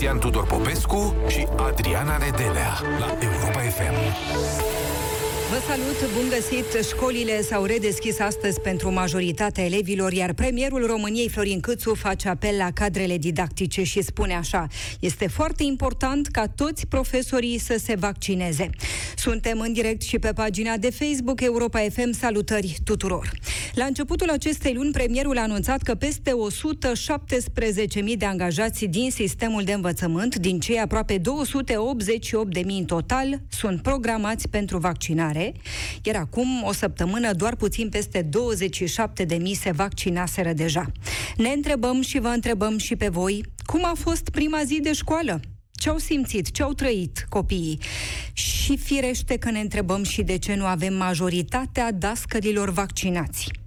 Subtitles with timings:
[0.00, 3.94] Cristian Tudor Popescu și Adriana Nedelea la Europa FM.
[5.50, 6.86] Vă salut, bun găsit!
[6.86, 12.70] Școlile s-au redeschis astăzi pentru majoritatea elevilor, iar premierul României, Florin Câțu, face apel la
[12.74, 14.66] cadrele didactice și spune așa,
[15.00, 18.70] este foarte important ca toți profesorii să se vaccineze.
[19.16, 22.12] Suntem în direct și pe pagina de Facebook Europa FM.
[22.12, 23.30] Salutări tuturor!
[23.74, 26.32] La începutul acestei luni, premierul a anunțat că peste
[28.02, 31.22] 117.000 de angajați din sistemul de învățământ, din cei aproape 288.000
[32.64, 35.52] în total, sunt programați pentru vaccinare mare,
[36.02, 40.86] iar acum o săptămână doar puțin peste 27 de mii se vaccinaseră deja.
[41.36, 45.40] Ne întrebăm și vă întrebăm și pe voi, cum a fost prima zi de școală?
[45.72, 47.80] Ce au simțit, ce au trăit copiii?
[48.32, 53.59] Și firește că ne întrebăm și de ce nu avem majoritatea dascărilor vaccinați.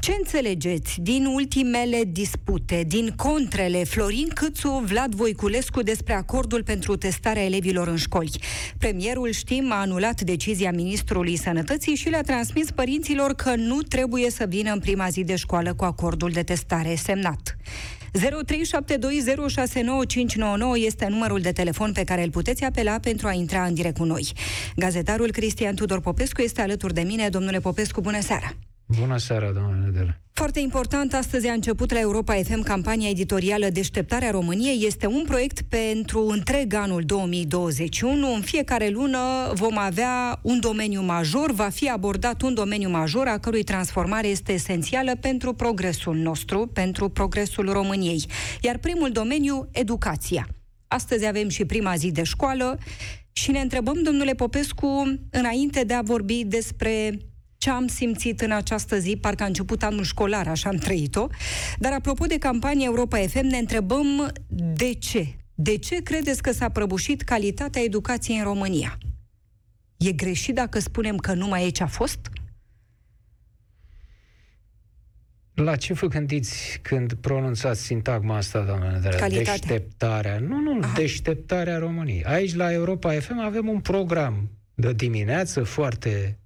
[0.00, 7.44] Ce înțelegeți din ultimele dispute, din contrele Florin Câțu, Vlad Voiculescu despre acordul pentru testarea
[7.44, 8.40] elevilor în școli?
[8.78, 14.44] Premierul, știm, a anulat decizia Ministrului Sănătății și le-a transmis părinților că nu trebuie să
[14.48, 17.56] vină în prima zi de școală cu acordul de testare semnat.
[18.18, 18.22] 0372069599
[20.74, 24.04] este numărul de telefon pe care îl puteți apela pentru a intra în direct cu
[24.04, 24.32] noi.
[24.76, 27.28] Gazetarul Cristian Tudor Popescu este alături de mine.
[27.28, 28.56] Domnule Popescu, bună seara!
[28.98, 30.20] Bună seara, domnule Nedele.
[30.32, 34.86] Foarte important, astăzi a început la Europa FM campania editorială Deșteptarea României.
[34.86, 38.34] Este un proiect pentru întreg anul 2021.
[38.34, 39.18] În fiecare lună
[39.54, 44.52] vom avea un domeniu major, va fi abordat un domeniu major a cărui transformare este
[44.52, 48.24] esențială pentru progresul nostru, pentru progresul României.
[48.60, 50.48] Iar primul domeniu, educația.
[50.88, 52.78] Astăzi avem și prima zi de școală
[53.32, 57.18] și ne întrebăm, domnule Popescu, înainte de a vorbi despre
[57.60, 61.26] ce am simțit în această zi, parcă a început anul școlar, așa am trăit-o.
[61.78, 65.26] Dar apropo de campania Europa FM, ne întrebăm de ce.
[65.54, 68.98] De ce credeți că s-a prăbușit calitatea educației în România?
[69.96, 72.18] E greșit dacă spunem că numai aici a fost?
[75.54, 78.98] La ce vă gândiți când pronunțați sintagma asta, doamne?
[79.02, 79.54] De Calitatea.
[79.54, 80.38] Deșteptarea.
[80.38, 80.92] Nu, nu, Aha.
[80.94, 82.24] deșteptarea României.
[82.24, 86.40] Aici, la Europa FM, avem un program de dimineață foarte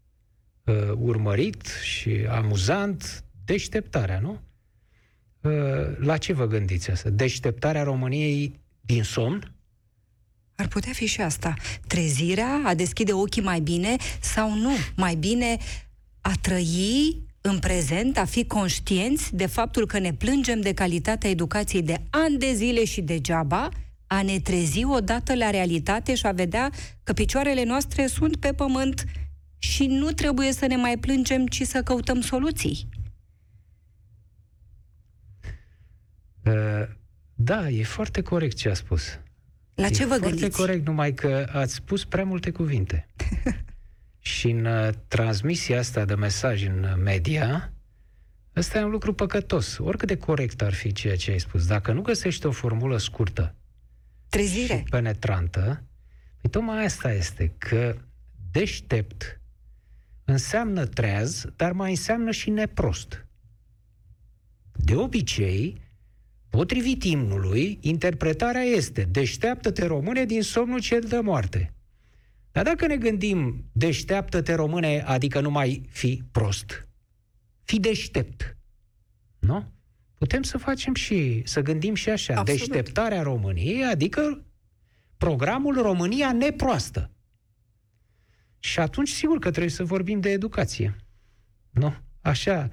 [0.64, 4.40] uh, urmărit și amuzant deșteptarea, nu?
[5.40, 5.52] Uh,
[5.98, 7.10] la ce vă gândiți asta?
[7.10, 9.54] Deșteptarea României din somn?
[10.54, 11.54] Ar putea fi și asta.
[11.86, 14.70] Trezirea, a deschide ochii mai bine sau nu?
[14.96, 15.56] Mai bine
[16.20, 21.82] a trăi în prezent, a fi conștienți de faptul că ne plângem de calitatea educației
[21.82, 23.68] de ani de zile și degeaba,
[24.06, 26.70] a ne trezi odată la realitate și a vedea
[27.02, 29.04] că picioarele noastre sunt pe pământ
[29.64, 32.88] și nu trebuie să ne mai plângem, ci să căutăm soluții.
[36.44, 36.88] Uh,
[37.34, 39.18] da, e foarte corect ce a spus.
[39.74, 40.56] La e ce vă foarte gândiți?
[40.56, 43.06] corect, numai că ați spus prea multe cuvinte.
[44.18, 47.72] și în uh, transmisia asta de mesaj în uh, media,
[48.56, 49.78] ăsta e un lucru păcătos.
[49.78, 53.54] Oricât de corect ar fi ceea ce ai spus, dacă nu găsești o formulă scurtă
[54.28, 54.76] Trezire.
[54.76, 55.84] și penetrantă,
[56.40, 57.96] păi tocmai asta este, că
[58.50, 59.38] deștept
[60.24, 63.26] înseamnă treaz, dar mai înseamnă și neprost.
[64.72, 65.80] De obicei,
[66.48, 71.74] potrivit imnului, interpretarea este deșteaptă-te române din somnul cel de moarte.
[72.52, 76.88] Dar dacă ne gândim deșteaptă-te române, adică nu mai fi prost,
[77.62, 78.56] fi deștept.
[79.38, 79.72] Nu?
[80.14, 82.34] Putem să facem și, să gândim și așa.
[82.34, 82.60] Absolut.
[82.60, 84.44] Deșteptarea României, adică
[85.16, 87.10] programul România neproastă.
[88.64, 90.96] Și atunci, sigur că trebuie să vorbim de educație.
[91.70, 91.94] Nu?
[92.20, 92.70] Așa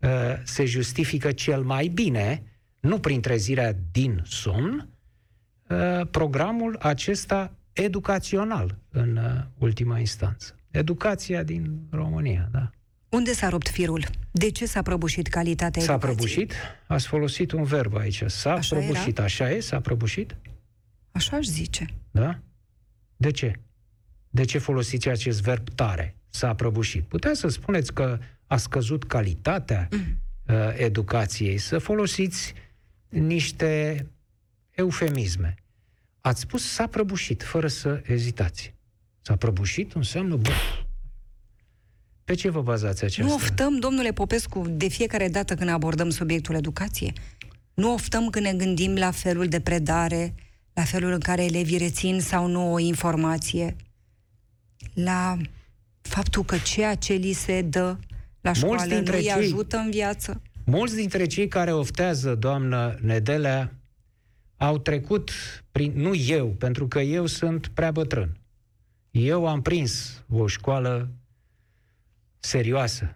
[0.00, 0.10] uh,
[0.44, 2.42] se justifică cel mai bine,
[2.80, 4.88] nu prin trezirea din somn,
[5.68, 10.58] uh, programul acesta educațional în uh, ultima instanță.
[10.70, 12.70] Educația din România, da.
[13.08, 14.04] Unde s-a rupt firul?
[14.30, 16.16] De ce s-a prăbușit calitatea S-a educației?
[16.16, 16.52] prăbușit?
[16.86, 18.22] Ați folosit un verb aici.
[18.26, 19.16] S-a Așa prăbușit.
[19.16, 19.24] era?
[19.24, 19.60] Așa e?
[19.60, 20.36] S-a prăbușit?
[21.12, 21.86] Așa aș zice.
[22.10, 22.38] Da?
[23.16, 23.60] De ce?
[24.36, 26.16] De ce folosiți acest verb tare?
[26.28, 27.04] S-a prăbușit.
[27.04, 29.98] Puteți să spuneți că a scăzut calitatea Mm.
[30.54, 32.54] uh, educației, să folosiți
[33.08, 34.06] niște
[34.70, 35.54] eufemisme.
[36.20, 38.74] Ați spus s-a prăbușit, fără să ezitați.
[39.20, 40.36] S-a prăbușit înseamnă...
[40.36, 40.50] Bă,
[42.24, 43.32] pe ce vă bazați aceasta?
[43.32, 47.12] Nu oftăm, domnule Popescu, de fiecare dată când abordăm subiectul educație?
[47.74, 50.34] Nu oftăm când ne gândim la felul de predare,
[50.72, 53.76] la felul în care elevii rețin sau nu o informație,
[54.94, 55.36] la
[56.00, 57.96] faptul că ceea ce li se dă
[58.40, 60.42] la școală nu dintre îi cei- ajută în viață?
[60.64, 63.72] Mulți dintre cei care oftează, doamnă Nedelea,
[64.56, 65.30] au trecut
[65.72, 65.92] prin...
[65.94, 68.36] Nu eu, pentru că eu sunt prea bătrân.
[69.10, 71.10] Eu am prins o școală
[72.38, 73.12] serioasă,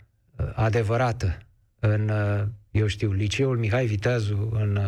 [0.55, 1.39] adevărată,
[1.79, 2.11] în,
[2.71, 4.79] eu știu, liceul Mihai Viteazu, în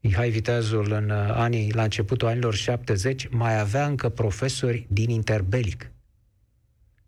[0.00, 5.90] Mihai Viteazul în anii, la începutul anilor 70, mai avea încă profesori din interbelic.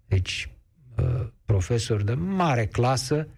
[0.06, 0.50] Deci,
[1.44, 3.28] profesori de mare clasă,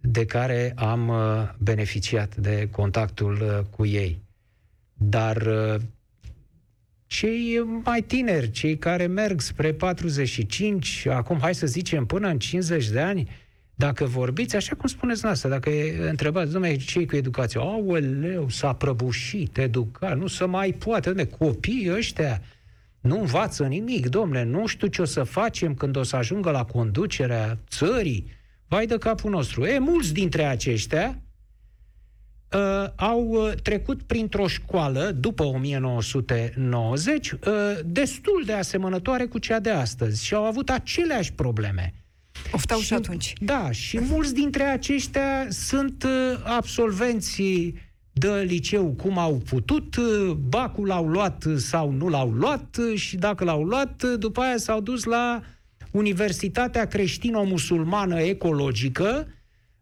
[0.00, 1.12] de care am
[1.58, 4.22] beneficiat de contactul cu ei.
[4.94, 5.48] Dar
[7.06, 12.88] cei mai tineri, cei care merg spre 45, acum hai să zicem până în 50
[12.88, 13.28] de ani,
[13.74, 15.70] dacă vorbiți, așa cum spuneți noastră, dacă
[16.08, 17.60] întrebați, domnule, ce cu educația?
[17.60, 22.42] Aoleu, s-a prăbușit educa, nu se mai poate, domnule, copiii ăștia
[23.00, 26.64] nu învață nimic, domnule, nu știu ce o să facem când o să ajungă la
[26.64, 28.26] conducerea țării,
[28.68, 29.64] vai de capul nostru.
[29.64, 31.22] E, mulți dintre aceștia
[32.52, 37.38] uh, au uh, trecut printr-o școală, după 1990, uh,
[37.84, 41.94] destul de asemănătoare cu cea de astăzi și au avut aceleași probleme.
[42.52, 43.32] Oftau și, și atunci.
[43.40, 47.78] Da, și mulți dintre aceștia sunt uh, absolvenții
[48.12, 53.44] de liceu cum au putut, uh, bacul l-au luat sau nu l-au luat și dacă
[53.44, 55.42] l-au luat, după aia s-au dus la
[55.90, 59.26] Universitatea Creștino-Musulmană Ecologică,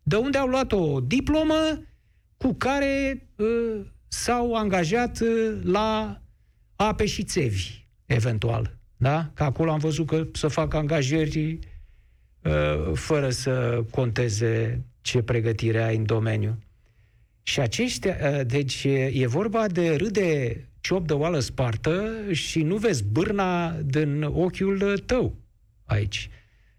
[0.02, 1.82] de unde au luat o diplomă
[2.36, 6.20] cu care uh, s-au angajat uh, la
[6.76, 8.76] ape și țevi, eventual.
[8.96, 9.30] Da?
[9.34, 11.58] Că acolo am văzut că să fac angajări uh,
[12.94, 16.58] fără să conteze ce pregătire ai în domeniu.
[17.42, 23.04] Și aceștia, uh, deci e vorba de râde ciop de oală spartă și nu vezi
[23.04, 25.34] bârna din ochiul tău
[25.84, 26.30] aici.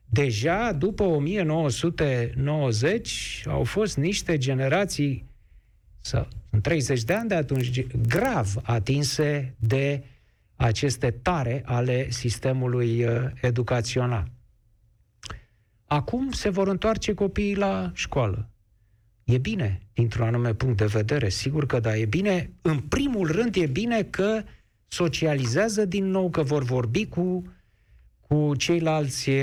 [0.05, 5.25] Deja după 1990 au fost niște generații
[6.01, 10.03] sau în 30 de ani de atunci, grav atinse de
[10.55, 14.31] aceste tare ale sistemului uh, educațional.
[15.93, 18.49] Acum se vor întoarce copiii la școală.
[19.23, 22.51] E bine, dintr-un anume punct de vedere, sigur că da, e bine.
[22.61, 24.43] În primul rând e bine că
[24.87, 27.43] socializează din nou, că vor vorbi cu,
[28.19, 29.35] cu ceilalți uh,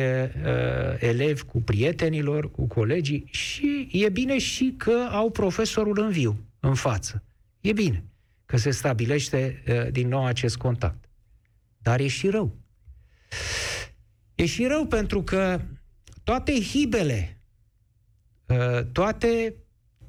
[0.99, 6.75] elevi, cu prietenilor, cu colegii și e bine și că au profesorul în viu în
[6.75, 7.23] față.
[7.61, 8.05] E bine
[8.47, 11.09] că se stabilește uh, din nou acest contact.
[11.79, 12.57] Dar e și rău.
[14.35, 15.61] E și rău pentru că
[16.31, 17.41] toate hibele,
[18.47, 19.55] uh, toate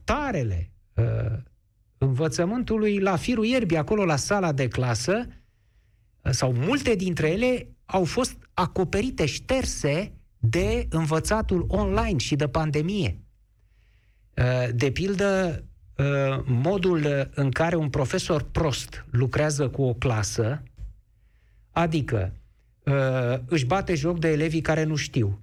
[0.03, 1.38] tarele uh,
[1.97, 5.27] învățământului la firul ierbii, acolo la sala de clasă,
[6.21, 13.19] uh, sau multe dintre ele au fost acoperite, șterse de învățatul online și de pandemie.
[14.38, 15.63] Uh, de pildă,
[15.97, 20.63] Uh, modul în care un profesor prost lucrează cu o clasă,
[21.71, 22.33] adică
[22.83, 25.41] uh, își bate joc de elevii care nu știu, uh,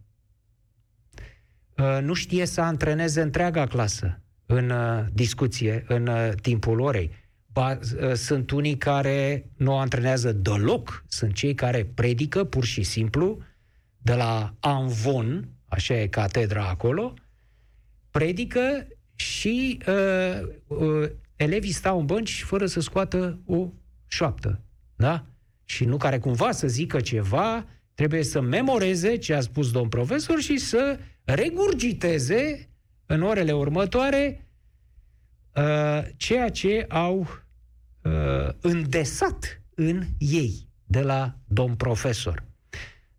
[2.01, 4.73] nu știe să antreneze întreaga clasă în
[5.13, 6.11] discuție, în
[6.43, 7.11] timpul orei.
[7.53, 7.79] Ba,
[8.15, 13.39] sunt unii care nu o antrenează deloc, sunt cei care predică pur și simplu
[13.99, 17.15] de la Anvon, așa e catedra acolo,
[18.11, 23.69] predică și uh, uh, elevii stau în bănci fără să scoată o
[24.07, 24.61] șoaptă.
[24.97, 25.27] Da?
[25.65, 30.41] Și nu care cumva să zică ceva, trebuie să memoreze ce a spus domn profesor
[30.41, 30.99] și să
[31.35, 32.69] regurgiteze
[33.07, 34.47] în orele următoare
[35.55, 37.19] uh, ceea ce au
[38.03, 42.45] uh, îndesat în ei de la domn profesor.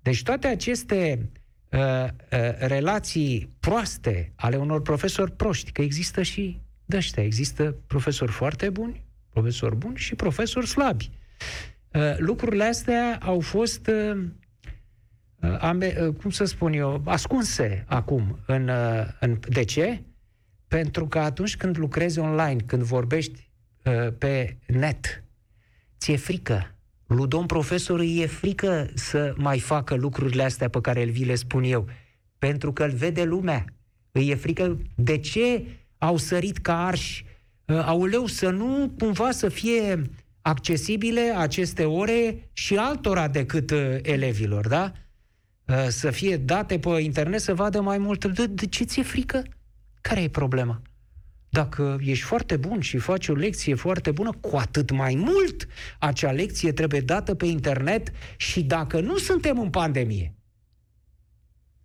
[0.01, 1.29] Deci toate aceste
[1.69, 2.07] uh, uh,
[2.57, 9.05] relații proaste ale unor profesori proști, că există și de ăștia, există profesori foarte buni,
[9.29, 11.09] profesori buni și profesori slabi.
[11.93, 14.23] Uh, lucrurile astea au fost, uh, uh,
[15.59, 18.39] ambe, uh, cum să spun eu, ascunse acum.
[18.45, 20.03] În, uh, în, de ce?
[20.67, 23.49] Pentru că atunci când lucrezi online, când vorbești
[23.83, 25.23] uh, pe net,
[25.97, 26.73] ți-e frică
[27.15, 31.25] lui domn profesor îi e frică să mai facă lucrurile astea pe care el vi
[31.25, 31.87] le spun eu,
[32.37, 33.65] pentru că îl vede lumea.
[34.11, 35.65] Îi e frică de ce
[35.97, 37.25] au sărit ca arși.
[37.65, 40.01] Uh, auleu, să nu cumva să fie
[40.41, 44.91] accesibile aceste ore și altora decât uh, elevilor, da?
[45.69, 48.25] Uh, să fie date pe internet să vadă mai mult.
[48.25, 49.43] De, de ce ți-e frică?
[50.01, 50.81] Care e problema?
[51.49, 55.67] Dacă ești foarte bun și faci o lecție foarte bună, cu atât mai mult
[55.99, 60.33] acea lecție trebuie dată pe internet și dacă nu suntem în pandemie,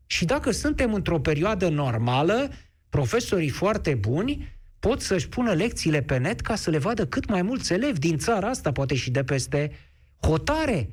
[0.07, 2.51] și dacă suntem într-o perioadă normală,
[2.89, 7.43] profesorii foarte buni pot să-și pună lecțiile pe net ca să le vadă cât mai
[7.43, 9.73] mulți elevi din țara asta, poate și de peste
[10.21, 10.91] hotare,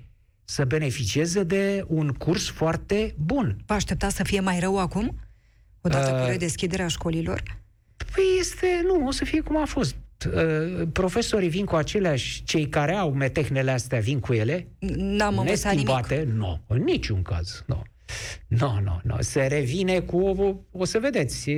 [0.51, 3.58] să beneficieze de un curs foarte bun.
[3.65, 5.20] Vă aștepta să fie mai rău acum?
[5.81, 7.43] Odată uh, cu redeschiderea școlilor?
[7.98, 9.96] Păi este, nu, o să fie cum a fost.
[10.25, 14.67] Uh, profesorii vin cu aceleași, cei care au metehnele astea vin cu ele.
[14.96, 16.12] N-am învățat nimic.
[16.34, 17.81] Nu, în niciun caz, nu.
[18.48, 19.15] Nu, nu, nu.
[19.20, 21.51] Se revine cu, o, o să vedeți,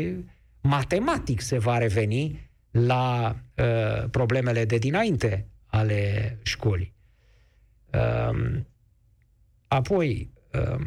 [0.62, 6.94] matematic se va reveni la uh, problemele de dinainte ale școlii.
[7.94, 8.62] Uh,
[9.74, 10.86] apoi, uh,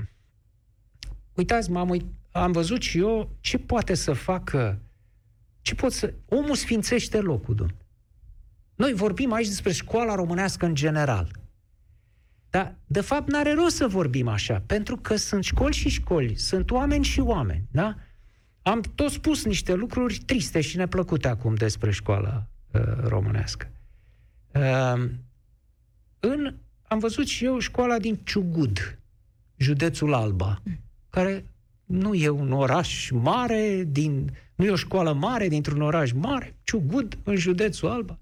[1.34, 4.80] uitați, m-am uit, am văzut și eu ce poate să facă,
[5.60, 6.14] ce pot să...
[6.28, 7.74] Omul sfințește locul, domn.
[8.74, 11.30] Noi vorbim aici despre școala românească în general.
[12.50, 16.70] Dar, de fapt, n-are rost să vorbim așa, pentru că sunt școli și școli, sunt
[16.70, 17.96] oameni și oameni, da?
[18.62, 23.70] Am tot spus niște lucruri triste și neplăcute acum despre școala uh, românească.
[24.54, 25.10] Uh,
[26.20, 26.56] în,
[26.88, 28.98] am văzut și eu școala din Ciugud,
[29.56, 30.62] județul Alba,
[31.10, 31.44] care
[31.84, 37.18] nu e un oraș mare, din, nu e o școală mare dintr-un oraș mare, Ciugud,
[37.22, 38.18] în județul Alba.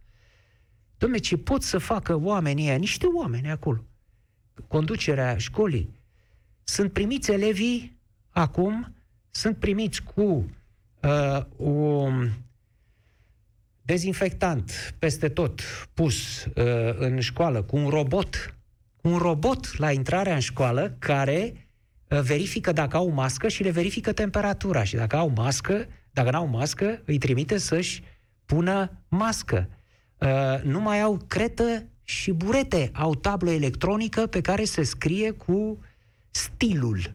[0.96, 3.84] Dom'le, ce pot să facă oamenii ăia, niște oameni acolo,
[4.68, 5.94] conducerea școlii,
[6.64, 7.98] sunt primiți elevii
[8.30, 8.94] acum,
[9.30, 10.22] sunt primiți cu
[11.02, 12.30] uh, un
[13.84, 15.60] dezinfectant peste tot
[15.94, 18.54] pus uh, în școală, cu un robot,
[19.00, 21.68] un robot la intrarea în școală care
[22.08, 24.84] uh, verifică dacă au mască și le verifică temperatura.
[24.84, 28.02] Și dacă au mască, dacă nu au mască, îi trimite să-și
[28.46, 29.68] pună mască.
[30.18, 32.90] Uh, nu mai au cretă și burete.
[32.92, 35.78] Au tablă electronică pe care se scrie cu
[36.30, 37.14] stilul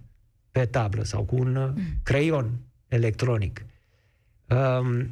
[0.52, 1.84] pe tablă sau cu un uh, mm.
[2.04, 2.52] creion
[2.88, 3.66] electronic.
[4.48, 5.08] Um,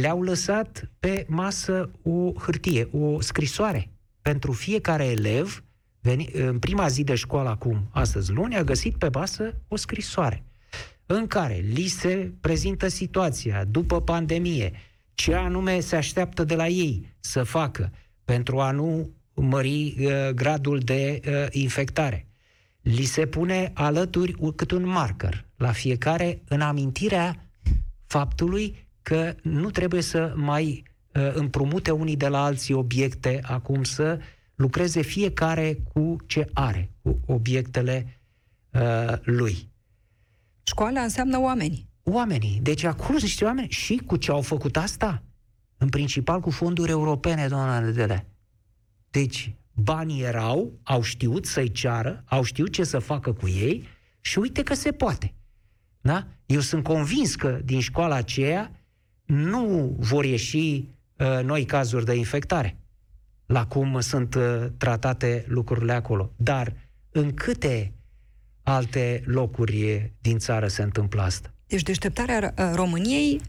[0.00, 3.90] le-au lăsat pe masă o hârtie, o scrisoare.
[4.22, 5.64] Pentru fiecare elev,
[6.00, 10.44] veni, în prima zi de școală acum, astăzi luni, a găsit pe masă o scrisoare
[11.06, 14.72] în care li se prezintă situația după pandemie,
[15.14, 17.92] ce anume se așteaptă de la ei să facă
[18.24, 22.26] pentru a nu mări uh, gradul de uh, infectare.
[22.80, 27.48] Li se pune alături cât un marker la fiecare în amintirea
[28.06, 30.82] faptului că nu trebuie să mai
[31.14, 34.18] uh, împrumute unii de la alții obiecte acum să
[34.54, 38.20] lucreze fiecare cu ce are, cu obiectele
[38.70, 39.68] uh, lui.
[40.62, 41.88] Școala înseamnă oameni.
[42.02, 42.58] Oamenii.
[42.62, 45.22] Deci acolo sunt niște oameni și cu ce au făcut asta?
[45.76, 48.26] În principal cu fonduri europene, doamna Nedele.
[49.10, 53.88] Deci, banii erau, au știut să-i ceară, au știut ce să facă cu ei
[54.20, 55.34] și uite că se poate.
[56.00, 56.26] Da?
[56.46, 58.83] Eu sunt convins că din școala aceea
[59.24, 62.76] nu vor ieși uh, noi cazuri de infectare,
[63.46, 66.32] la cum sunt uh, tratate lucrurile acolo.
[66.36, 66.74] Dar
[67.10, 67.92] în câte
[68.62, 71.54] alte locuri din țară se întâmplă asta?
[71.66, 73.40] Deci deșteptarea uh, României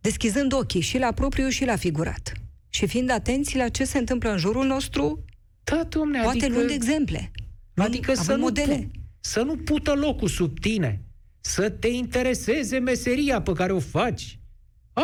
[0.00, 2.32] deschizând ochii și la propriu și la figurat.
[2.68, 5.24] Și fiind atenți la ce se întâmplă în jurul nostru,
[5.64, 7.30] da, domne, poate adică, luând exemple.
[7.74, 8.90] Adică să nu, modele.
[9.20, 11.02] să nu pută locul sub tine,
[11.40, 14.37] să te intereseze meseria pe care o faci.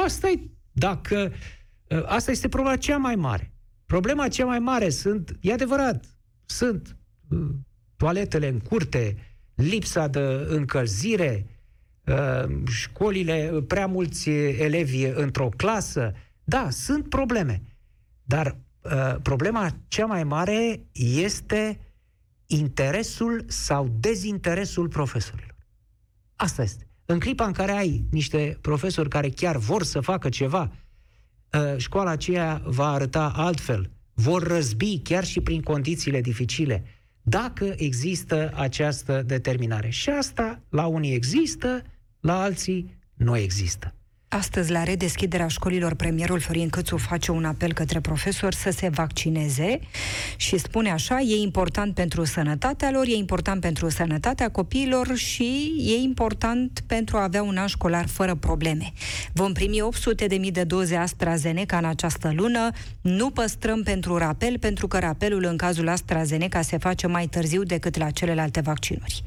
[0.03, 0.41] Asta e,
[0.73, 1.33] dacă,
[1.91, 3.53] ă, asta este problema cea mai mare.
[3.87, 6.05] Problema cea mai mare sunt, e adevărat,
[6.45, 6.97] sunt
[7.33, 7.37] ă,
[7.97, 9.17] toaletele în curte,
[9.55, 11.47] lipsa de încălzire,
[12.07, 16.13] ă, școlile, prea mulți elevi într-o clasă.
[16.45, 17.63] Da, sunt probleme.
[18.23, 18.59] Dar
[19.23, 21.81] problema cea mai mare este
[22.47, 25.57] interesul sau dezinteresul profesorilor.
[26.37, 26.89] Asta este.
[27.07, 30.73] În clipa în care ai niște profesori care chiar vor să facă ceva,
[31.53, 33.91] ă, școala aceea va arăta altfel.
[34.15, 36.85] Vor răzbi chiar și prin condițiile dificile.
[37.23, 39.89] Dacă există această determinare.
[39.89, 41.83] Și asta la unii există,
[42.21, 43.95] la alții nu există.
[44.37, 49.81] Astăzi, la redeschiderea școlilor, premierul Florin Câțu face un apel către profesori să se vaccineze
[50.37, 56.03] și spune așa, e important pentru sănătatea lor, e important pentru sănătatea copiilor și e
[56.03, 58.93] important pentru a avea un an școlar fără probleme.
[59.33, 64.59] Vom primi 800 de mii de doze AstraZeneca în această lună, nu păstrăm pentru rapel,
[64.59, 69.25] pentru că rapelul în cazul AstraZeneca se face mai târziu decât la celelalte vaccinuri.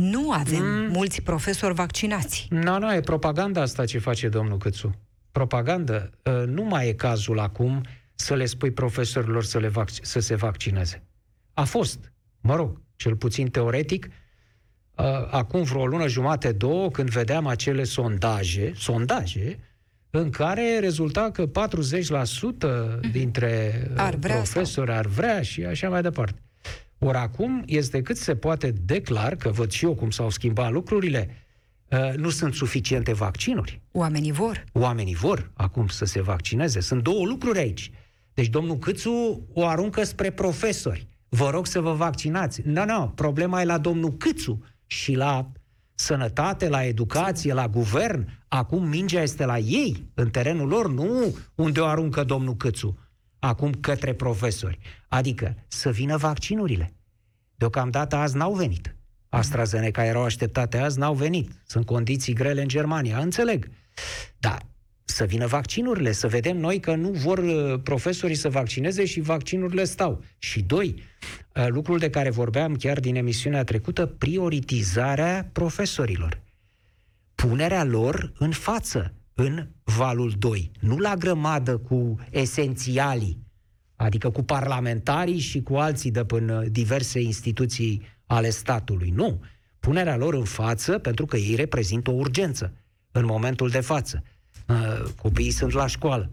[0.00, 0.90] Nu avem mm.
[0.90, 2.46] mulți profesori vaccinați.
[2.50, 4.94] Nu, nu, e propaganda asta ce face domnul Câțu.
[5.32, 6.10] Propagandă.
[6.24, 10.34] Uh, nu mai e cazul acum să le spui profesorilor să, le vac- să se
[10.34, 11.02] vaccineze.
[11.54, 17.46] A fost, mă rog, cel puțin teoretic, uh, acum vreo lună jumate, două, când vedeam
[17.46, 19.58] acele sondaje, sondaje,
[20.10, 21.50] în care rezulta că 40%
[23.10, 24.98] dintre uh, ar vrea profesori sau...
[24.98, 26.40] ar vrea și așa mai departe.
[27.02, 31.46] Ori acum este cât se poate declar, că văd și eu cum s-au schimbat lucrurile,
[31.88, 33.80] uh, nu sunt suficiente vaccinuri.
[33.92, 34.64] Oamenii vor.
[34.72, 36.80] Oamenii vor acum să se vaccineze.
[36.80, 37.90] Sunt două lucruri aici.
[38.34, 41.06] Deci domnul Câțu o aruncă spre profesori.
[41.28, 42.62] Vă rog să vă vaccinați.
[42.64, 45.52] Nu, no, nu, no, problema e la domnul Câțu și la
[45.94, 48.28] sănătate, la educație, la guvern.
[48.48, 52.98] Acum mingea este la ei, în terenul lor, nu unde o aruncă domnul Câțu.
[53.40, 54.78] Acum către profesori.
[55.08, 56.92] Adică să vină vaccinurile.
[57.54, 58.94] Deocamdată azi n-au venit.
[59.28, 61.50] AstraZeneca erau așteptate azi, n-au venit.
[61.66, 63.70] Sunt condiții grele în Germania, înțeleg.
[64.38, 64.62] Dar
[65.04, 69.84] să vină vaccinurile, să vedem noi că nu vor uh, profesorii să vaccineze și vaccinurile
[69.84, 70.24] stau.
[70.38, 71.02] Și doi,
[71.54, 76.40] uh, lucrul de care vorbeam chiar din emisiunea trecută, prioritizarea profesorilor.
[77.34, 83.46] Punerea lor în față, în valul 2, nu la grămadă cu esențialii,
[83.96, 89.10] adică cu parlamentarii și cu alții de până diverse instituții ale statului.
[89.10, 89.40] Nu.
[89.78, 92.72] Punerea lor în față pentru că ei reprezintă o urgență
[93.12, 94.22] în momentul de față.
[94.68, 96.28] Uh, copiii sunt la școală.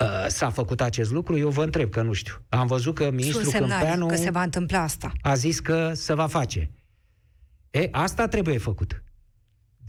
[0.00, 1.38] Uh, s-a făcut acest lucru?
[1.38, 2.34] Eu vă întreb, că nu știu.
[2.48, 5.12] Am văzut că ministrul Câmpeanu că se va întâmpla asta.
[5.20, 6.70] a zis că se va face.
[7.70, 9.02] E, asta trebuie făcut.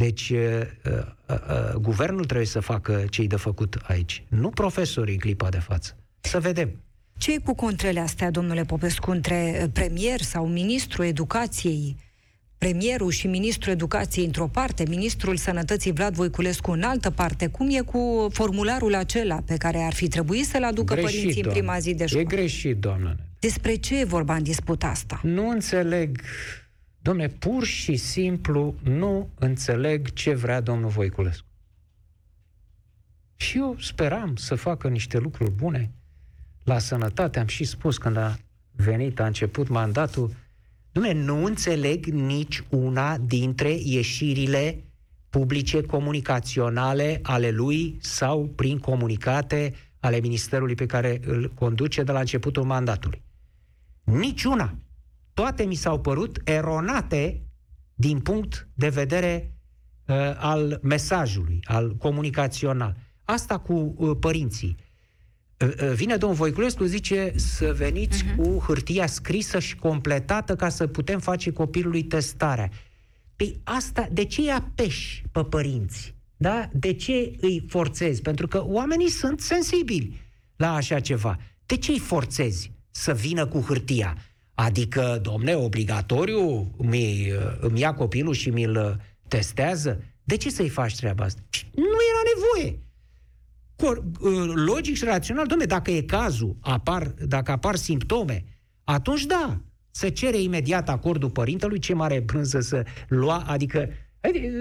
[0.01, 0.37] Deci, uh,
[0.85, 4.23] uh, uh, guvernul trebuie să facă ce de făcut aici.
[4.27, 5.97] Nu profesorii în clipa de față.
[6.21, 6.81] Să vedem.
[7.17, 11.95] Ce e cu contrele astea, domnule Popescu, între premier sau ministrul educației
[12.57, 17.47] premierul și ministrul educației într-o parte, ministrul sănătății Vlad Voiculescu în altă parte.
[17.47, 21.59] Cum e cu formularul acela pe care ar fi trebuit să-l aducă greșit, părinții doamne.
[21.59, 22.27] în prima zi de școală?
[22.31, 23.15] E greșit, doamnă.
[23.39, 25.19] Despre ce e vorba în disputa asta?
[25.23, 26.21] Nu înțeleg,
[27.01, 31.45] domne, pur și simplu nu înțeleg ce vrea domnul Voiculescu.
[33.35, 35.91] Și eu speram să facă niște lucruri bune
[36.63, 37.39] la sănătate.
[37.39, 38.37] Am și spus când a
[38.71, 40.35] venit, a început mandatul,
[40.91, 44.83] Dumne, nu înțeleg nici una dintre ieșirile
[45.29, 52.19] publice comunicaționale ale lui sau prin comunicate ale ministerului pe care îl conduce de la
[52.19, 53.21] începutul mandatului.
[54.03, 54.75] Niciuna.
[55.33, 57.41] Toate mi s-au părut eronate
[57.93, 59.53] din punct de vedere
[60.07, 62.97] uh, al mesajului, al comunicațional.
[63.23, 64.75] Asta cu uh, părinții.
[65.93, 68.35] Vine domnul Voiculescu, zice să veniți uh-huh.
[68.35, 72.69] cu hârtia scrisă și completată ca să putem face copilului testarea.
[73.35, 76.15] Păi asta, de ce îi apeși pe părinți?
[76.37, 76.69] Da?
[76.73, 78.21] De ce îi forțezi?
[78.21, 80.19] Pentru că oamenii sunt sensibili
[80.55, 81.37] la așa ceva.
[81.65, 84.17] De ce îi forțezi să vină cu hârtia?
[84.65, 90.03] Adică, domne, obligatoriu îmi, îmi ia copilul și mi-l testează?
[90.23, 91.41] De ce să-i faci treaba asta?
[91.75, 92.79] Nu era nevoie.
[94.19, 98.43] Uh, logic și rațional, domne, dacă e cazul, apar, dacă apar simptome,
[98.83, 103.89] atunci da, se cere imediat acordul părintelui, ce mare brânză să lua, adică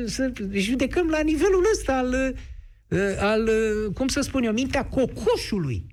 [0.06, 2.34] să judecăm la nivelul ăsta al,
[2.88, 5.86] uh, al, uh, cum să spun eu, mintea cocoșului.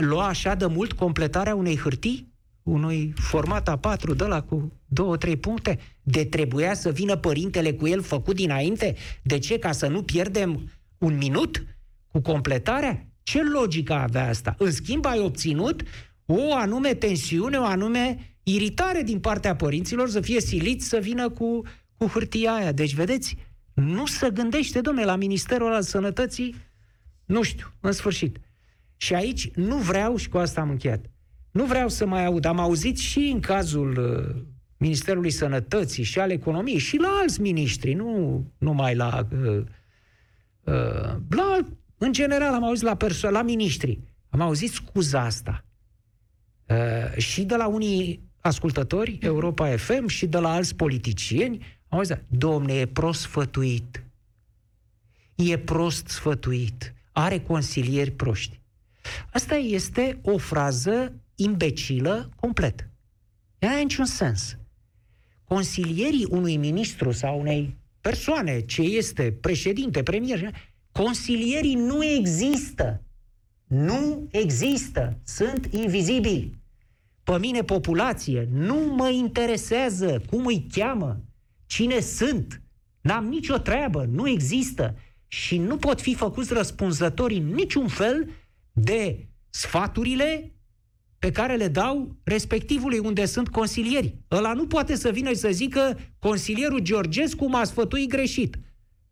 [0.00, 2.29] Lua așa de mult completarea unei hârtii?
[2.72, 7.86] Unui format A4 de la cu două, trei puncte, de trebuia să vină părintele cu
[7.86, 8.94] el făcut dinainte?
[9.22, 9.58] De ce?
[9.58, 11.64] Ca să nu pierdem un minut?
[12.12, 13.06] cu completarea?
[13.22, 14.54] Ce logică avea asta?
[14.58, 15.82] În schimb, ai obținut
[16.26, 21.62] o anume tensiune, o anume iritare din partea părinților să fie siliți să vină cu,
[21.96, 22.72] cu hârtia aia.
[22.72, 23.36] Deci, vedeți,
[23.74, 26.54] nu se gândește, domnule, la Ministerul al Sănătății,
[27.24, 28.36] nu știu, în sfârșit.
[28.96, 31.04] Și aici nu vreau, și cu asta am încheiat,
[31.50, 32.44] nu vreau să mai aud.
[32.44, 34.42] Am auzit și în cazul uh,
[34.76, 39.62] Ministerului Sănătății și al Economiei și la alți miniștri, nu numai la, uh,
[40.64, 41.58] uh, la
[41.98, 45.64] în general, am auzit la, perso- la miniștri, am auzit scuza asta.
[46.66, 52.22] Uh, și de la unii ascultători, Europa FM, și de la alți politicieni, am auzit,
[52.28, 54.04] domne, e prost sfătuit.
[55.34, 56.94] E prost sfătuit.
[57.12, 58.60] Are consilieri proști.
[59.32, 62.88] Asta este o frază imbecilă complet.
[63.58, 64.56] Ea are niciun sens.
[65.44, 70.52] Consilierii unui ministru sau unei persoane ce este președinte, premier,
[70.92, 73.02] Consilierii nu există.
[73.66, 75.18] Nu există.
[75.24, 76.58] Sunt invizibili.
[77.22, 81.24] Pe mine, populație, nu mă interesează cum îi cheamă,
[81.66, 82.62] cine sunt.
[83.00, 84.96] N-am nicio treabă, nu există.
[85.26, 88.30] Și nu pot fi făcuți răspunzători în niciun fel
[88.72, 90.52] de sfaturile
[91.20, 94.16] pe care le dau respectivului unde sunt consilieri.
[94.30, 98.58] Ăla nu poate să vină și să zică consilierul Georgescu m-a sfătuit greșit.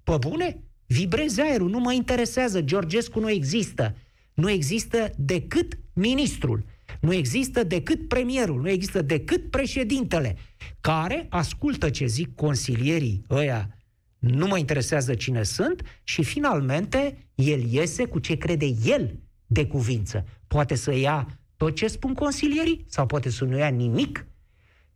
[0.02, 0.62] Pe bune?
[0.86, 3.96] vibreze aerul, nu mă interesează, Georgescu nu există.
[4.34, 6.64] Nu există decât ministrul,
[7.00, 10.36] nu există decât premierul, nu există decât președintele,
[10.80, 13.76] care ascultă ce zic consilierii ăia,
[14.18, 20.24] nu mă interesează cine sunt și finalmente el iese cu ce crede el de cuvință.
[20.46, 24.26] Poate să ia tot ce spun consilierii sau poate să nu ia nimic.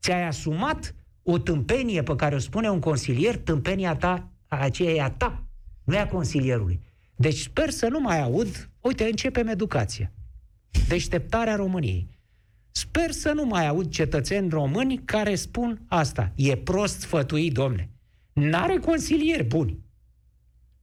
[0.00, 5.10] Ți-ai asumat o tâmpenie pe care o spune un consilier, tâmpenia ta, aceea e a
[5.10, 5.44] ta,
[5.84, 6.80] nu e a consilierului.
[7.16, 10.12] Deci sper să nu mai aud, uite, începem educația.
[10.88, 12.08] Deșteptarea României.
[12.70, 16.32] Sper să nu mai aud cetățeni români care spun asta.
[16.34, 17.90] E prost sfătuit, domne.
[18.32, 19.81] N-are consilieri buni.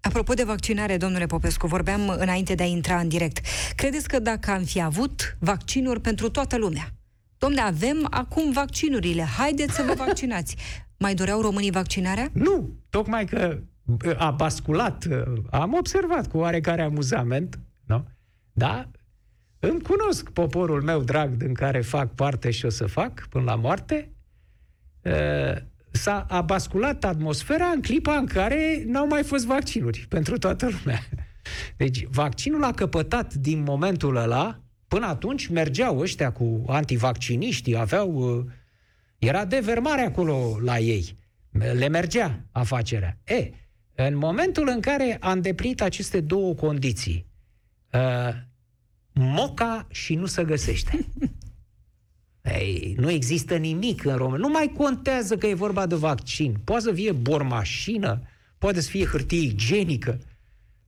[0.02, 3.40] Apropo de vaccinare, domnule Popescu, vorbeam înainte de a intra în direct.
[3.76, 6.94] Credeți că dacă am fi avut vaccinuri pentru toată lumea,
[7.38, 10.56] domne, avem acum vaccinurile, haideți să vă vaccinați.
[10.98, 12.30] Mai doreau românii vaccinarea?
[12.34, 13.60] Nu, tocmai că
[14.18, 15.08] a basculat,
[15.50, 18.08] am observat cu oarecare amuzament, nu?
[18.54, 18.90] Da?
[19.60, 23.56] Îmi cunosc poporul meu drag din care fac parte și o să fac până la
[23.56, 24.12] moarte.
[25.92, 31.00] S-a a basculat atmosfera în clipa în care n-au mai fost vaccinuri pentru toată lumea.
[31.78, 38.46] Deci vaccinul a căpătat din momentul ăla, până atunci mergeau ăștia cu antivacciniștii, aveau...
[39.18, 41.18] Era devermare acolo la ei.
[41.52, 43.18] Le mergea afacerea.
[43.24, 43.52] E,
[43.96, 47.26] în momentul în care a îndeplinit aceste două condiții,
[47.94, 48.30] uh,
[49.14, 51.00] moca și nu se găsește.
[52.54, 54.48] Ei, nu există nimic în România.
[54.48, 56.56] Nu mai contează că e vorba de vaccin.
[56.64, 58.22] Poate să fie bormașină,
[58.58, 60.20] poate să fie hârtie igienică.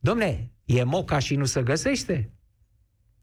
[0.00, 2.30] Domne, e moca și nu se găsește?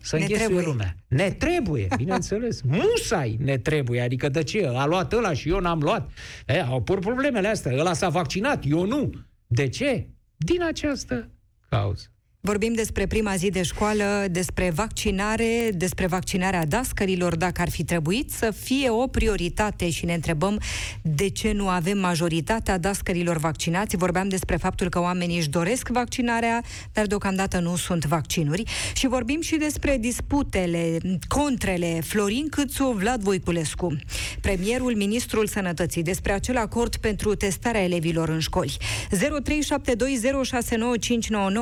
[0.02, 0.66] Să ne trebuie.
[0.66, 0.96] lumea.
[1.08, 2.62] Ne trebuie, bineînțeles.
[2.78, 4.02] Musai ne trebuie.
[4.02, 4.68] Adică de ce?
[4.68, 6.10] A luat ăla și eu n-am luat.
[6.48, 7.78] E, au pur problemele astea.
[7.78, 9.12] Ăla s-a vaccinat, eu nu.
[9.48, 10.08] De ce?
[10.38, 11.30] Din această
[11.70, 12.12] cauză.
[12.42, 18.32] Vorbim despre prima zi de școală, despre vaccinare, despre vaccinarea dascărilor, dacă ar fi trebuit
[18.32, 20.60] să fie o prioritate și ne întrebăm
[21.02, 23.98] de ce nu avem majoritatea dascărilor vaccinați.
[23.98, 28.64] Vorbeam despre faptul că oamenii își doresc vaccinarea, dar deocamdată nu sunt vaccinuri.
[28.94, 30.98] Și vorbim și despre disputele,
[31.28, 33.96] contrele Florin Câțu, Vlad Voiculescu,
[34.42, 38.78] premierul, ministrul sănătății, despre acel acord pentru testarea elevilor în școli.
[39.10, 39.18] 0372069599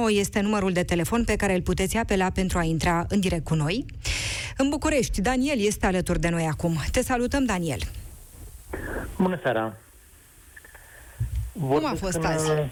[0.09, 3.43] este numărul numărul de telefon pe care îl puteți apela pentru a intra în direct
[3.43, 3.85] cu noi.
[4.57, 6.75] În București, Daniel este alături de noi acum.
[6.91, 7.79] Te salutăm, Daniel.
[9.17, 9.73] Bună seara.
[11.51, 12.49] Vorbesc Cum a fost azi?
[12.49, 12.65] Uh,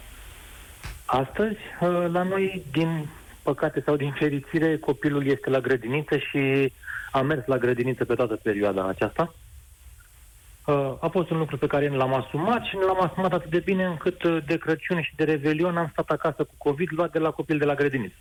[1.06, 3.08] astăzi, uh, la noi, din
[3.44, 6.74] păcate sau din fericire, copilul este la grădiniță și
[7.12, 9.34] a mers la grădiniță pe toată perioada aceasta.
[10.66, 13.50] Uh, a fost un lucru pe care ne l-am asumat și ne l-am asumat atât
[13.50, 17.12] de bine încât uh, de Crăciun și de Revelion am stat acasă cu COVID luat
[17.12, 18.16] de la copil de la grădiniță.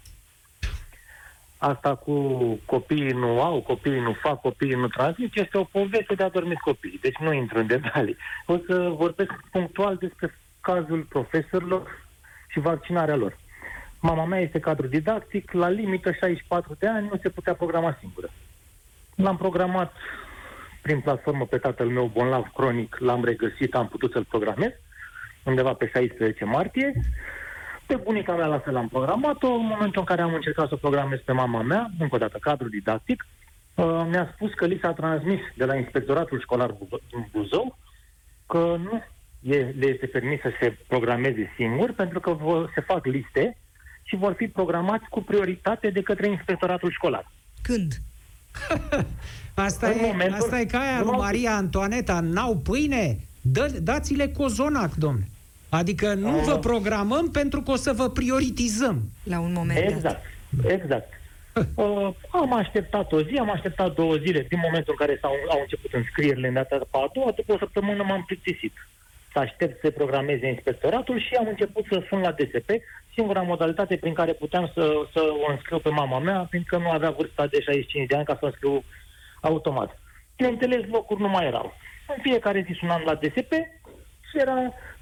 [1.59, 6.23] Asta cu copiii nu au, copiii nu fac, copiii nu transmit, este o poveste de
[6.23, 8.17] a dormi copiii, deci nu intru în detalii.
[8.47, 12.07] O să vorbesc punctual despre cazul profesorilor
[12.49, 13.39] și vaccinarea lor.
[14.01, 18.31] Mama mea este cadru didactic, la limită 64 de ani nu se putea programa singură.
[19.15, 19.93] L-am programat
[20.85, 24.73] prin platformă pe tatăl meu bolnav cronic, l-am regăsit, am putut să-l programez,
[25.45, 26.93] undeva pe 16 martie.
[27.87, 29.53] Pe bunica mea la fel am programat-o.
[29.53, 32.39] În momentul în care am încercat să o programez pe mama mea, încă o dată
[32.41, 33.27] cadru didactic,
[33.75, 36.71] uh, mi-a spus că li s-a transmis de la Inspectoratul Școlar
[37.11, 37.79] din Buzău
[38.47, 39.03] că nu
[39.55, 43.59] e, le este permis să se programeze singur, pentru că vor, se fac liste
[44.03, 47.31] și vor fi programați cu prioritate de către Inspectoratul Școlar.
[47.63, 47.93] Când?
[49.55, 54.95] Asta, e, momentul, asta e ca aia lui Maria Antoaneta, n-au pâine, dă, dați-le cozonac,
[54.95, 55.29] domne.
[55.69, 59.03] Adică nu uh, vă programăm pentru că o să vă prioritizăm.
[59.23, 60.71] La un moment Exact, dat.
[60.71, 61.13] exact.
[61.75, 65.61] Uh, am așteptat o zi, am așteptat două zile din momentul în care s-au, au
[65.61, 68.73] început înscrierile în data a doua, după o săptămână m-am plictisit.
[69.33, 72.71] Să aștept să programeze inspectoratul și am început să sun la DSP,
[73.15, 76.91] singura modalitate prin care puteam să, să o înscriu pe mama mea, pentru că nu
[76.91, 78.85] avea vârsta de 65 de ani ca să o înscriu
[79.45, 79.99] automat.
[80.37, 81.75] Bineînțeles, locuri nu mai erau.
[82.09, 83.53] În fiecare zi sunam la DSP
[84.31, 84.55] și era,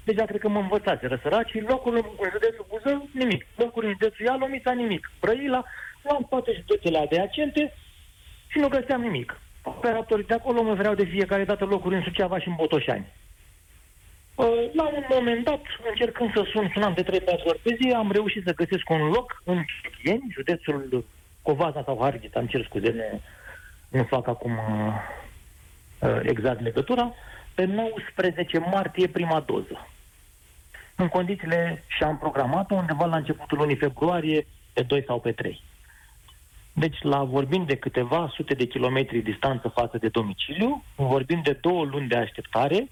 [0.03, 3.45] deja cred că mă învățați, săracii, locul în județul Buzău, nimic.
[3.55, 5.11] Locuri în județul Ialomița, nimic.
[5.19, 5.63] Brăila,
[6.03, 7.73] luam toate județele adiacente
[8.47, 9.39] și nu găseam nimic.
[9.63, 13.05] Operatorii de acolo mă vreau de fiecare dată locuri în Suceava și în Botoșani.
[14.73, 17.05] La un moment dat, încercând să sun, sunam de 3-4
[17.45, 19.63] ori pe zi, am reușit să găsesc un loc în
[20.03, 21.05] Chieni, județul
[21.41, 23.21] Covaza sau Harghita, am cer scuze,
[23.93, 24.93] nu, nu fac acum uh,
[25.99, 27.13] uh, exact legătura,
[27.55, 29.87] pe 19 martie prima doză.
[30.95, 35.61] în condițiile și am programat-o undeva la începutul lunii februarie, pe 2 sau pe 3.
[36.73, 41.83] Deci, la vorbim de câteva sute de kilometri distanță față de domiciliu, vorbim de două
[41.83, 42.87] luni de așteptare,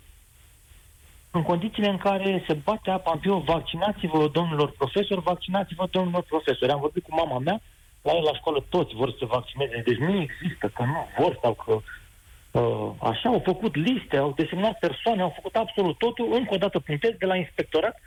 [1.32, 6.72] în condițiile în care se bate apa în piu, vaccinați-vă, domnilor profesori, vaccinați-vă, domnilor profesori.
[6.72, 7.62] Am vorbit cu mama mea,
[8.02, 11.38] la el la școală toți vor să se vaccineze, deci nu există că nu vor
[11.42, 11.74] sau că
[12.60, 16.80] uh, așa, au făcut liste, au desemnat persoane, au făcut absolut totul, încă o dată
[16.80, 18.00] puntez de la inspectorat,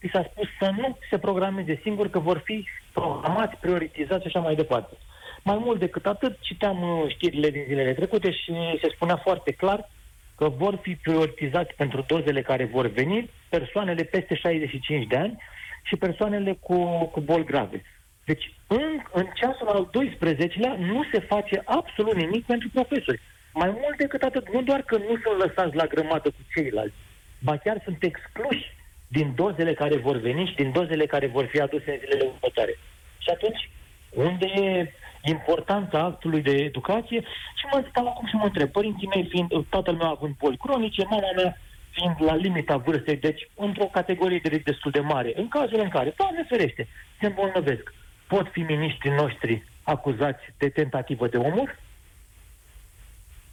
[0.00, 4.40] li s-a spus să nu se programeze singur, că vor fi programați, prioritizați și așa
[4.40, 4.96] mai departe.
[5.42, 9.90] Mai mult decât atât, citeam uh, știrile din zilele trecute și se spunea foarte clar
[10.36, 15.36] că vor fi prioritizați pentru dozele care vor veni persoanele peste 65 de ani
[15.82, 17.82] și persoanele cu, cu boli grave.
[18.24, 23.20] Deci, în, în ceasul al 12-lea nu se face absolut nimic pentru profesori.
[23.52, 26.94] Mai mult decât atât, nu doar că nu sunt lăsați la grămadă cu ceilalți,
[27.38, 28.74] ba chiar sunt excluși
[29.08, 32.78] din dozele care vor veni și din dozele care vor fi aduse în zilele următoare.
[33.18, 33.70] Și atunci,
[34.10, 37.20] unde e importanța actului de educație
[37.58, 41.04] și mă stau acum și mă întreb, părinții mei fiind, tatăl meu având boli cronice,
[41.04, 41.56] mama mea
[41.90, 45.88] fiind la limita vârstei, deci într-o categorie de risc destul de mare, în cazul în
[45.88, 46.88] care, Doamne ferește,
[47.20, 47.94] se îmbolnăvesc,
[48.34, 51.78] pot fi miniștrii noștri acuzați de tentativă de omor?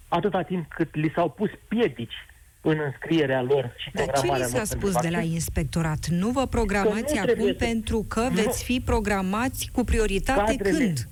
[0.07, 2.13] Atâta timp cât li s-au pus piedici
[2.61, 6.07] în înscrierea lor și Dar ce li s-a spus de la inspectorat?
[6.07, 7.53] Nu vă programați acum să...
[7.53, 8.29] pentru că nu.
[8.29, 11.07] veți fi programați cu prioritate cadrele, când?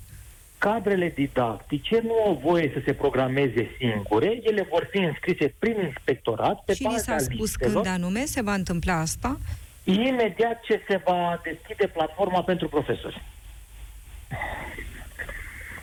[0.58, 6.64] Cadrele didactice nu au voie să se programeze singure, ele vor fi înscrise prin inspectorat
[6.64, 7.72] pe Și li s-a spus listelor.
[7.72, 9.38] când anume se va întâmpla asta?
[9.84, 13.22] Imediat ce se va deschide platforma pentru profesori.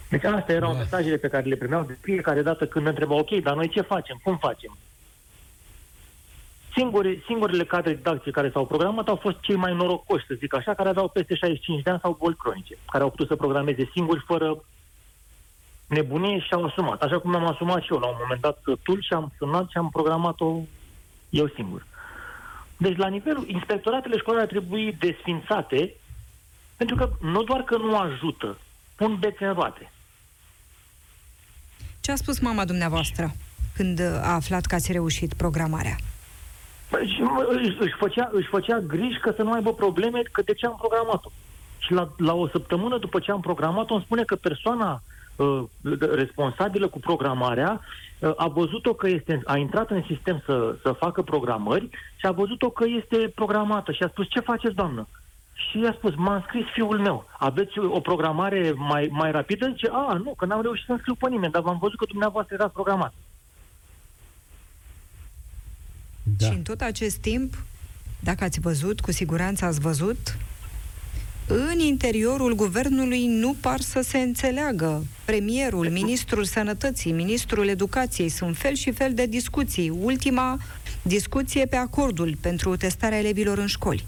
[0.10, 0.78] Deci astea erau da.
[0.78, 4.20] mesajele pe care le primeau de fiecare dată când întrebau, ok, dar noi ce facem?
[4.24, 4.78] Cum facem?
[6.76, 10.74] Singure, singurele cadre didactice care s-au programat au fost cei mai norocoși, să zic așa,
[10.74, 14.24] care aveau peste 65 de ani sau boli cronice, care au putut să programeze singuri
[14.28, 14.64] fără
[15.88, 17.02] nebunie și au asumat.
[17.02, 19.78] Așa cum am asumat și eu la un moment dat sătul și am sunat și
[19.78, 20.60] am programat-o
[21.30, 21.86] eu singur.
[22.78, 25.94] Deci, la nivelul, inspectoratele școlare ar trebui desfințate,
[26.78, 28.58] pentru că nu doar că nu ajută,
[28.96, 29.92] pun bețe în roate.
[32.00, 33.32] Ce a spus mama dumneavoastră
[33.76, 35.96] când a aflat că ați reușit programarea?
[36.90, 37.02] Păi,
[37.50, 40.76] își, își, făcea, își făcea griji că să nu aibă probleme, că de ce am
[40.78, 41.32] programat-o.
[41.78, 45.02] Și la, la o săptămână după ce am programat-o, îmi spune că persoana
[45.36, 45.64] uh,
[46.14, 47.82] responsabilă cu programarea
[48.20, 52.32] uh, a văzut-o că este, a intrat în sistem să, să facă programări și a
[52.32, 55.08] văzut-o că este programată și a spus, ce faceți, doamnă?
[55.56, 57.30] Și i-a spus, m-a înscris fiul meu.
[57.40, 59.68] Aveți o programare mai, mai rapidă?
[59.70, 62.56] Zice, a, nu, că n-am reușit să înscriu pe nimeni, dar v-am văzut că dumneavoastră
[62.56, 63.14] erați programat.
[66.24, 66.46] Da.
[66.46, 67.54] Și în tot acest timp,
[68.20, 70.38] dacă ați văzut, cu siguranță ați văzut,
[71.48, 75.04] în interiorul guvernului nu par să se înțeleagă.
[75.26, 79.90] Premierul, ministrul sănătății, ministrul educației, sunt fel și fel de discuții.
[79.90, 80.58] Ultima
[81.02, 84.06] discuție pe acordul pentru testarea elevilor în școli.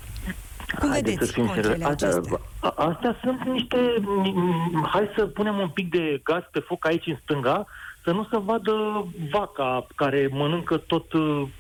[0.79, 2.39] Cum Haideți vedeți contrele acestea?
[2.75, 3.77] Astea sunt niște...
[4.91, 7.65] Hai să punem un pic de gaz pe foc aici în stânga,
[8.03, 11.05] să nu se vadă vaca care mănâncă tot,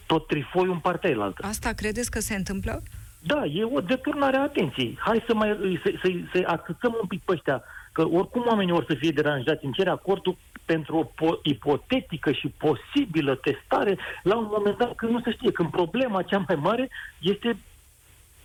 [0.05, 1.45] tot trifoiul în partea elaltă.
[1.47, 2.83] Asta credeți că se întâmplă?
[3.19, 4.97] Da, e o deturnare a atenției.
[4.99, 8.85] Hai să mai să, să, să atâțăm un pic pe ăștia, că oricum oamenii vor
[8.87, 14.47] să fie deranjați în cere acordul pentru o po- ipotetică și posibilă testare la un
[14.51, 16.89] moment dat când nu se știe, când problema cea mai mare
[17.19, 17.57] este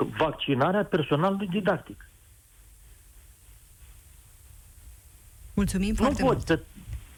[0.02, 2.10] vaccinarea personalului didactic.
[5.54, 6.60] Mulțumim nu foarte poți Să,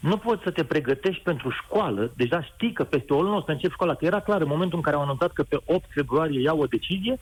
[0.01, 3.51] nu poți să te pregătești pentru școală, deja știi că peste o lună o să
[3.51, 6.41] încep școala, că era clar în momentul în care au anunțat că pe 8 februarie
[6.41, 7.19] iau o decizie,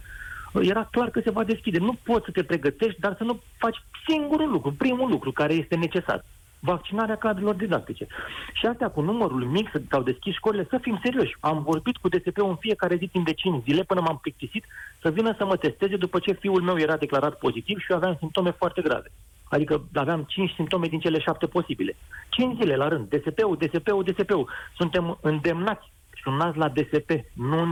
[0.61, 1.79] era clar că se va deschide.
[1.79, 5.77] Nu poți să te pregătești, dar să nu faci singurul lucru, primul lucru care este
[5.77, 6.25] necesar.
[6.64, 8.07] Vaccinarea cadrelor didactice.
[8.53, 11.37] Și astea cu numărul mic s-au deschis școlile, să fim serioși.
[11.40, 14.64] Am vorbit cu DSP-ul în fiecare zi timp de 5 zile până m-am plictisit
[15.01, 18.16] să vină să mă testeze după ce fiul meu era declarat pozitiv și eu aveam
[18.18, 19.09] simptome foarte grave.
[19.48, 21.96] Adică aveam 5 simptome din cele 7 posibile.
[22.29, 23.09] 5 zile la rând.
[23.09, 24.48] DSP-ul, DSP-ul, DSP-ul.
[24.77, 27.62] Suntem îndemnați sunați la DSP, nu,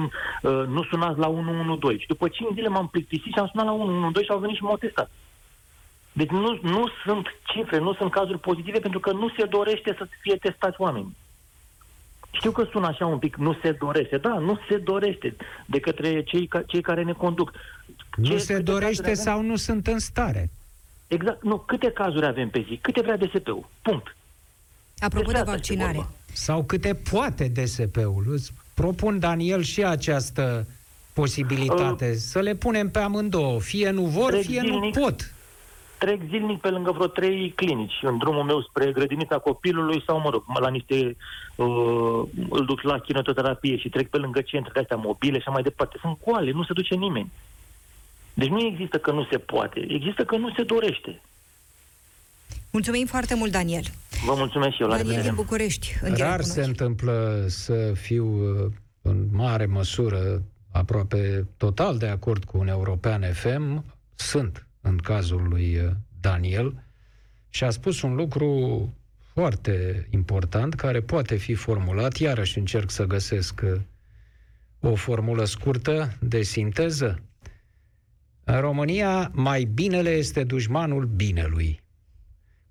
[0.42, 2.02] uh, nu sunați la 112.
[2.02, 4.62] Și după 5 zile m-am plictisit și am sunat la 112 și au venit și
[4.62, 5.10] m-au testat.
[6.20, 10.06] Deci nu, nu sunt cifre, nu sunt cazuri pozitive pentru că nu se dorește să
[10.20, 11.16] fie testați oameni.
[12.30, 14.16] Știu că sună așa un pic, nu se dorește.
[14.16, 17.52] Da, nu se dorește de către cei, ca, cei care ne conduc.
[18.16, 20.50] Nu Ce, se dorește sau nu sunt în stare.
[21.08, 21.42] Exact.
[21.42, 22.78] Nu, câte cazuri avem pe zi?
[22.82, 23.68] Câte vrea DSP-ul?
[23.82, 24.16] Punct.
[24.98, 26.06] Apropo de vaccinare.
[26.32, 28.24] Sau câte poate DSP-ul.
[28.26, 30.66] Îți propun, Daniel, și această
[31.12, 33.60] posibilitate uh, să le punem pe amândouă.
[33.60, 35.34] Fie nu vor, fie zilnic, nu pot.
[36.04, 40.30] Trec zilnic pe lângă vreo trei clinici în drumul meu spre grădinița copilului sau, mă
[40.30, 41.16] rog, la niște...
[41.56, 45.96] Uh, îl duc la chinoterapie și trec pe lângă centre de-astea mobile și mai departe.
[46.00, 47.32] Sunt coale, nu se duce nimeni.
[48.34, 51.20] Deci nu există că nu se poate, există că nu se dorește.
[52.70, 53.84] Mulțumim foarte mult, Daniel.
[54.26, 54.88] Vă mulțumesc și eu.
[54.88, 55.92] La Daniel din București.
[56.02, 62.58] În Rar se întâmplă să fiu uh, în mare măsură aproape total de acord cu
[62.58, 63.84] un european FM.
[64.14, 65.90] Sunt în cazul lui uh,
[66.20, 66.84] Daniel
[67.48, 68.94] și a spus un lucru
[69.32, 73.80] foarte important care poate fi formulat, iarăși încerc să găsesc uh,
[74.80, 77.22] o formulă scurtă de sinteză.
[78.44, 81.80] În România, mai binele este dușmanul binelui.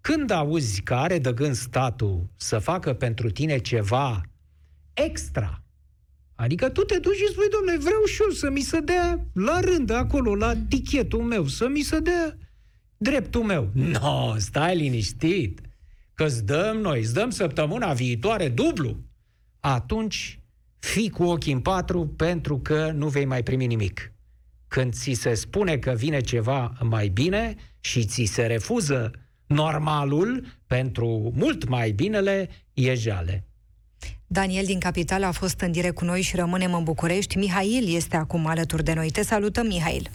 [0.02, 4.22] Când auzi că are de gând statul să facă pentru tine ceva
[4.94, 5.62] extra,
[6.40, 9.60] adică tu te duci și spui, domnule, vreau și eu să mi se dea la
[9.60, 12.38] rând acolo, la tichetul meu, să mi se dea
[12.98, 13.70] dreptul meu.
[13.74, 15.62] Nu, no, stai liniștit,
[16.14, 19.04] că îți dăm noi, îți dăm săptămâna viitoare dublu.
[19.60, 20.40] Atunci
[20.80, 24.14] fii cu ochii în patru pentru că nu vei mai primi nimic.
[24.68, 29.12] Când ți se spune că vine ceva mai bine și ți se refuză
[29.46, 33.49] normalul pentru mult mai binele, e jale.
[34.32, 37.38] Daniel din Capital a fost în direct cu noi și rămânem în București.
[37.38, 39.10] Mihail este acum alături de noi.
[39.10, 40.10] Te salutăm, Mihail.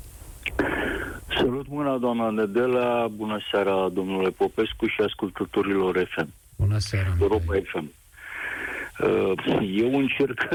[1.37, 6.33] Salut mâna, doamna Nedela, bună seara, domnule Popescu și ascultătorilor FM.
[6.57, 7.93] Bună seara, Europa FM.
[8.99, 9.33] Uh,
[9.75, 10.49] eu încerc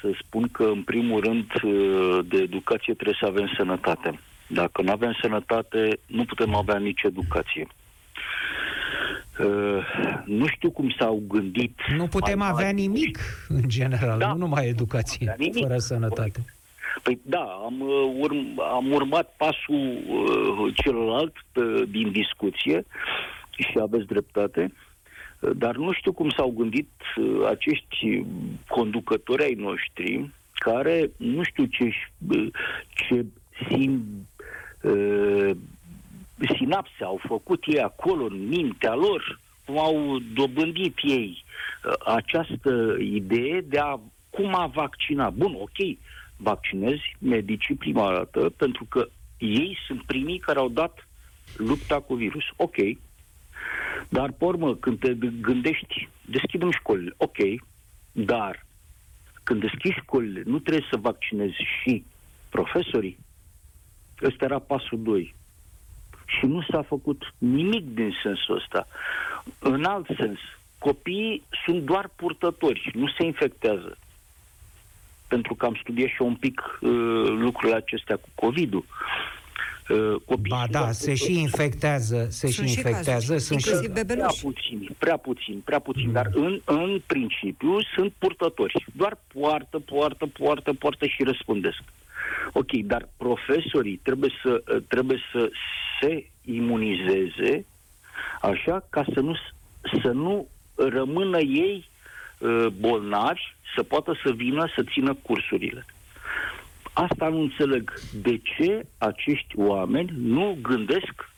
[0.00, 4.20] să spun că, în primul rând, uh, de educație trebuie să avem sănătate.
[4.46, 7.66] Dacă nu avem sănătate, nu putem avea nici educație.
[9.38, 11.78] Uh, nu știu cum s-au gândit.
[11.96, 13.18] Nu putem avea nimic,
[13.48, 15.62] în general, da, nu numai educație, nimic.
[15.62, 16.44] fără sănătate.
[17.02, 22.86] Păi da, am, uh, urm, am urmat pasul uh, celălalt uh, din discuție
[23.50, 24.72] și aveți dreptate,
[25.40, 28.24] uh, dar nu știu cum s-au gândit uh, acești
[28.68, 31.84] conducători ai noștri care nu știu ce,
[32.28, 32.48] uh,
[32.88, 33.24] ce
[33.68, 34.04] sim,
[34.82, 35.50] uh,
[36.58, 41.44] sinapse au făcut ei acolo în mintea lor, cum au dobândit ei
[41.84, 45.30] uh, această idee de a cum a vaccina.
[45.30, 45.98] Bun, ok,
[46.36, 51.08] vaccinezi medicii prima dată pentru că ei sunt primii care au dat
[51.56, 52.44] lupta cu virus.
[52.56, 52.76] Ok.
[54.08, 57.14] Dar, pe urmă, când te gândești, deschidem școlile.
[57.16, 57.36] Ok.
[58.12, 58.66] Dar,
[59.42, 62.04] când deschizi școlile, nu trebuie să vaccinezi și
[62.48, 63.18] profesorii.
[64.22, 65.34] Ăsta era pasul 2
[66.26, 68.86] și nu s-a făcut nimic din sensul ăsta.
[69.58, 70.38] În alt sens,
[70.78, 73.98] copiii sunt doar purtători, nu se infectează.
[75.28, 76.90] Pentru că am studiat și un pic uh,
[77.28, 78.84] lucrurile acestea cu COVID-ul.
[80.28, 83.70] Uh, ba da, se și infectează, se sunt și infectează, sunt și
[84.06, 86.12] prea puțini, prea puțini, prea puțini, mm.
[86.12, 88.86] dar în, în principiu sunt purtători.
[88.92, 91.82] Doar poartă, poartă, poartă, poartă și răspundesc.
[92.52, 95.50] Ok, dar profesorii trebuie să, trebuie să
[96.00, 97.66] se imunizeze
[98.40, 99.36] așa ca să nu,
[100.02, 101.88] să nu rămână ei
[102.38, 103.40] uh, bolnavi,
[103.74, 105.86] să poată să vină să țină cursurile.
[106.92, 107.92] Asta nu înțeleg.
[108.22, 111.30] De ce acești oameni nu gândesc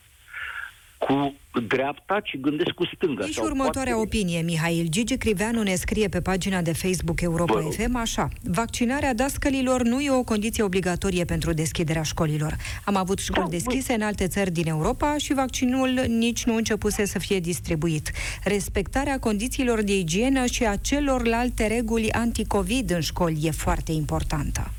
[0.99, 3.27] cu dreapta, ci gândesc cu stânga.
[3.27, 4.07] Și următoarea poate...
[4.07, 4.87] opinie, Mihail.
[4.89, 8.29] Gigi Criveanu ne scrie pe pagina de Facebook Europa Bă, FM așa.
[8.43, 12.57] Vaccinarea dascălilor nu e o condiție obligatorie pentru deschiderea școlilor.
[12.85, 14.03] Am avut școli da, deschise bă.
[14.03, 18.11] în alte țări din Europa și vaccinul nici nu începuse să fie distribuit.
[18.45, 24.71] Respectarea condițiilor de igienă și a celorlalte reguli anticovid în școli e foarte importantă.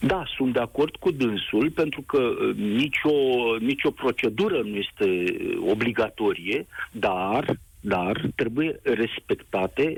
[0.00, 3.10] Da, sunt de acord cu dânsul, pentru că uh, nicio,
[3.58, 5.36] nicio procedură nu este
[5.70, 9.96] obligatorie, dar, dar trebuie respectate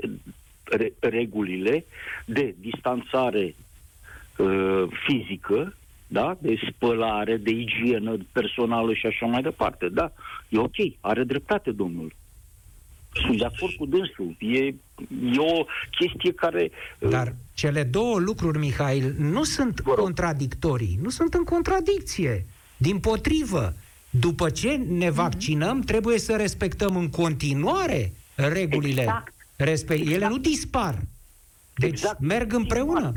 [0.63, 1.85] re, regulile
[2.25, 3.55] de distanțare
[4.37, 5.75] uh, fizică,
[6.07, 6.37] da?
[6.39, 9.89] de spălare, de igienă personală și așa mai departe.
[9.89, 10.11] Da,
[10.49, 12.13] e ok, are dreptate domnul.
[13.13, 14.35] Sunt de acord cu dânsul.
[14.39, 14.73] E, e
[15.37, 15.65] o
[15.97, 16.71] chestie care...
[16.99, 22.45] Uh, Dar cele două lucruri, Mihail, nu sunt contradictorii, nu sunt în contradicție.
[22.77, 23.73] Din potrivă,
[24.09, 25.15] după ce ne mhm.
[25.15, 29.01] vaccinăm, trebuie să respectăm în continuare regulile.
[29.01, 29.33] Exact.
[29.55, 30.15] Respe- exact.
[30.15, 30.99] Ele nu dispar.
[31.75, 32.19] Deci exact.
[32.19, 33.11] merg împreună.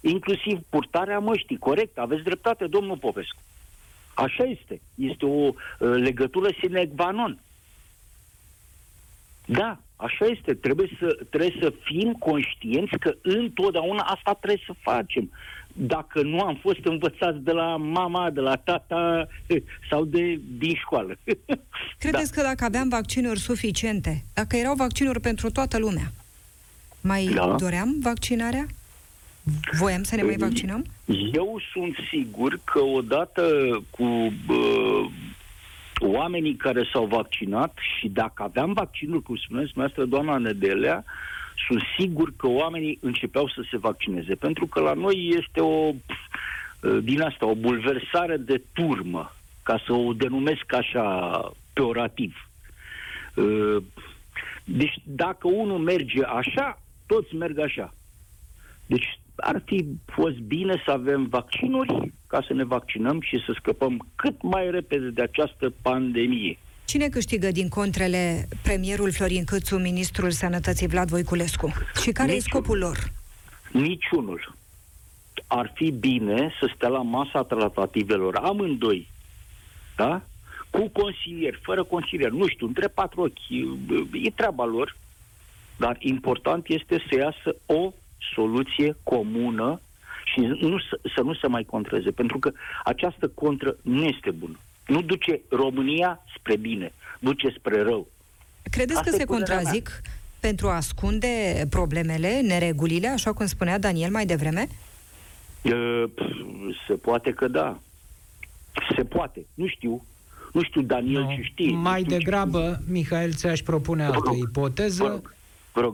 [0.00, 3.42] Inclusiv purtarea măștii, corect, aveți dreptate, domnul Popescu.
[4.14, 4.80] Așa este.
[4.94, 7.38] Este o uh, legătură sine qua non.
[9.50, 10.54] Da, așa este.
[10.54, 15.30] Trebuie să, trebuie să fim conștienți că întotdeauna asta trebuie să facem.
[15.72, 19.28] dacă nu am fost învățați de la mama, de la tata
[19.90, 21.18] sau de din școală.
[21.98, 22.40] Credeți da.
[22.40, 26.12] că dacă aveam vaccinuri suficiente, dacă erau vaccinuri pentru toată lumea,
[27.00, 27.54] mai da.
[27.58, 28.66] doream vaccinarea?
[29.78, 30.84] Voiam să ne mai vaccinăm?
[31.32, 33.42] Eu sunt sigur că odată
[33.90, 35.10] cu uh,
[35.98, 41.04] oamenii care s-au vaccinat și dacă aveam vaccinuri, cum spuneți dumneavoastră, doamna Nedelea,
[41.66, 44.34] sunt sigur că oamenii începeau să se vaccineze.
[44.34, 45.92] Pentru că la noi este o,
[47.02, 49.32] din asta, o bulversare de turmă,
[49.62, 51.40] ca să o denumesc așa
[51.72, 52.48] peorativ.
[54.64, 57.94] Deci dacă unul merge așa, toți merg așa.
[58.86, 64.06] Deci ar fi fost bine să avem vaccinuri ca să ne vaccinăm și să scăpăm
[64.14, 66.58] cât mai repede de această pandemie.
[66.84, 71.72] Cine câștigă din contrele premierul Florin Câțu, ministrul sănătății Vlad Voiculescu?
[72.02, 72.46] Și care Niciun.
[72.46, 73.12] e scopul lor?
[73.72, 74.54] Niciunul.
[75.46, 79.10] Ar fi bine să stea la masa tratativelor amândoi,
[79.96, 80.22] da?
[80.70, 83.48] Cu consilier, fără consilier, nu știu, între patru ochi,
[84.12, 84.96] e treaba lor,
[85.76, 87.92] dar important este să iasă o
[88.34, 89.80] soluție comună
[90.24, 90.78] și nu,
[91.14, 92.52] să nu se mai contreze, pentru că
[92.84, 94.58] această contră nu este bună.
[94.86, 98.08] Nu duce România spre bine, duce spre rău.
[98.70, 100.12] Credeți Asta că se contrazic mea.
[100.40, 104.68] pentru a ascunde problemele, neregulile, așa cum spunea Daniel mai devreme?
[106.86, 107.78] Se poate că da.
[108.96, 109.46] Se poate.
[109.54, 110.04] Nu știu.
[110.52, 111.34] Nu știu, Daniel, no.
[111.34, 111.70] ce știe.
[111.70, 115.22] Mai degrabă, Mihail, ți-aș propune altă ipoteză.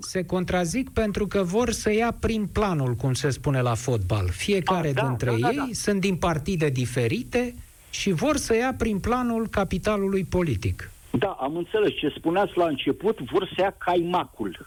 [0.01, 4.29] Se contrazic pentru că vor să ia prin planul, cum se spune la fotbal.
[4.29, 5.67] Fiecare A, da, dintre da, da, ei da.
[5.73, 7.55] sunt din partide diferite,
[8.01, 10.91] și vor să ia prin planul capitalului politic.
[11.11, 14.67] Da, am înțeles ce spuneați la început, vor să ia caimacul.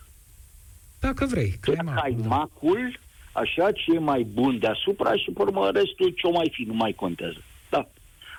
[0.99, 2.01] Dacă vrei, caimacul.
[2.01, 2.99] Caimacul,
[3.33, 3.39] da.
[3.39, 6.73] așa, ce e mai bun deasupra și, pe urmă, restul ce o mai fi, nu
[6.73, 7.41] mai contează.
[7.69, 7.87] Da.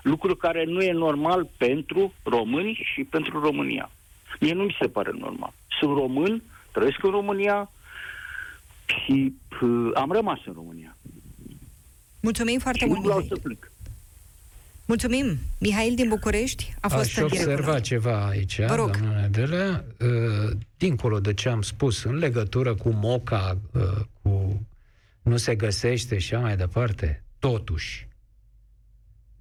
[0.03, 3.91] Lucru care nu e normal pentru români și pentru România.
[4.41, 5.53] Mie nu mi se pare normal.
[5.81, 6.43] Sunt român,
[6.79, 7.71] trăiesc în România
[8.87, 10.97] și uh, am rămas în România.
[12.21, 13.73] Mulțumim foarte și mult, nu vreau să plec.
[14.87, 15.39] Mulțumim.
[15.59, 18.97] Mihail din București a fost Aș în observa ceva aici, Vă rog.
[18.97, 24.63] doamna Nedelea, uh, dincolo de ce am spus în legătură cu Moca, uh, cu
[25.23, 28.09] nu se găsește și așa mai departe, totuși,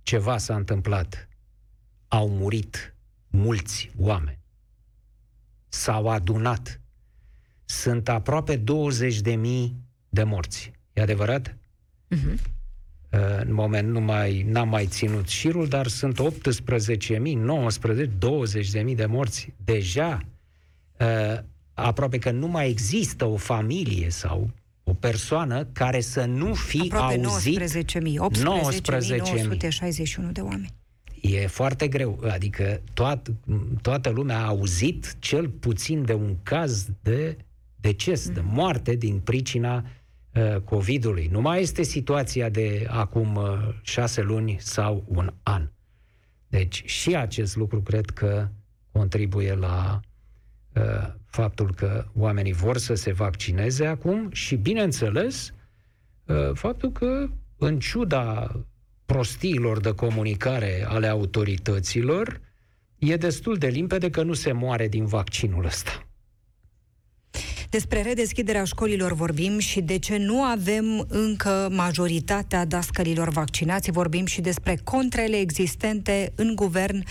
[0.04, 1.28] ceva s-a întâmplat.
[2.08, 2.96] Au murit
[3.28, 4.40] mulți oameni.
[5.68, 6.80] S-au adunat.
[7.70, 9.76] Sunt aproape 20 de mii
[10.10, 10.72] de morți.
[10.94, 11.58] E adevărat?
[12.16, 12.56] Uh-huh.
[13.40, 18.12] În moment nu mai, n-am mai ținut șirul, dar sunt 18.000, 19,
[18.86, 19.54] 20.000 de morți.
[19.64, 20.22] Deja,
[21.00, 21.40] uh,
[21.74, 24.50] aproape că nu mai există o familie sau
[24.84, 27.62] o persoană care să nu fi aproape auzit...
[27.62, 27.66] 19.000,
[30.28, 30.74] 18.961 de oameni.
[31.22, 33.28] E foarte greu, adică toat,
[33.82, 37.38] toată lumea a auzit cel puțin de un caz de
[37.80, 38.34] deces, mm.
[38.34, 39.86] de moarte din pricina
[40.38, 41.28] Uh, COVID-ului.
[41.32, 45.70] Nu mai este situația de acum uh, șase luni sau un an.
[46.48, 48.48] Deci și acest lucru cred că
[48.92, 50.00] contribuie la
[50.76, 55.54] uh, faptul că oamenii vor să se vaccineze acum și, bineînțeles,
[56.26, 58.52] uh, faptul că, în ciuda
[59.06, 62.42] prostiilor de comunicare ale autorităților,
[62.98, 66.07] e destul de limpede că nu se moare din vaccinul ăsta.
[67.70, 73.92] Despre redeschiderea școlilor vorbim și de ce nu avem încă majoritatea dascălilor vaccinați.
[73.92, 77.04] Vorbim și despre contrele existente în guvern.
[77.04, 77.08] 0372069599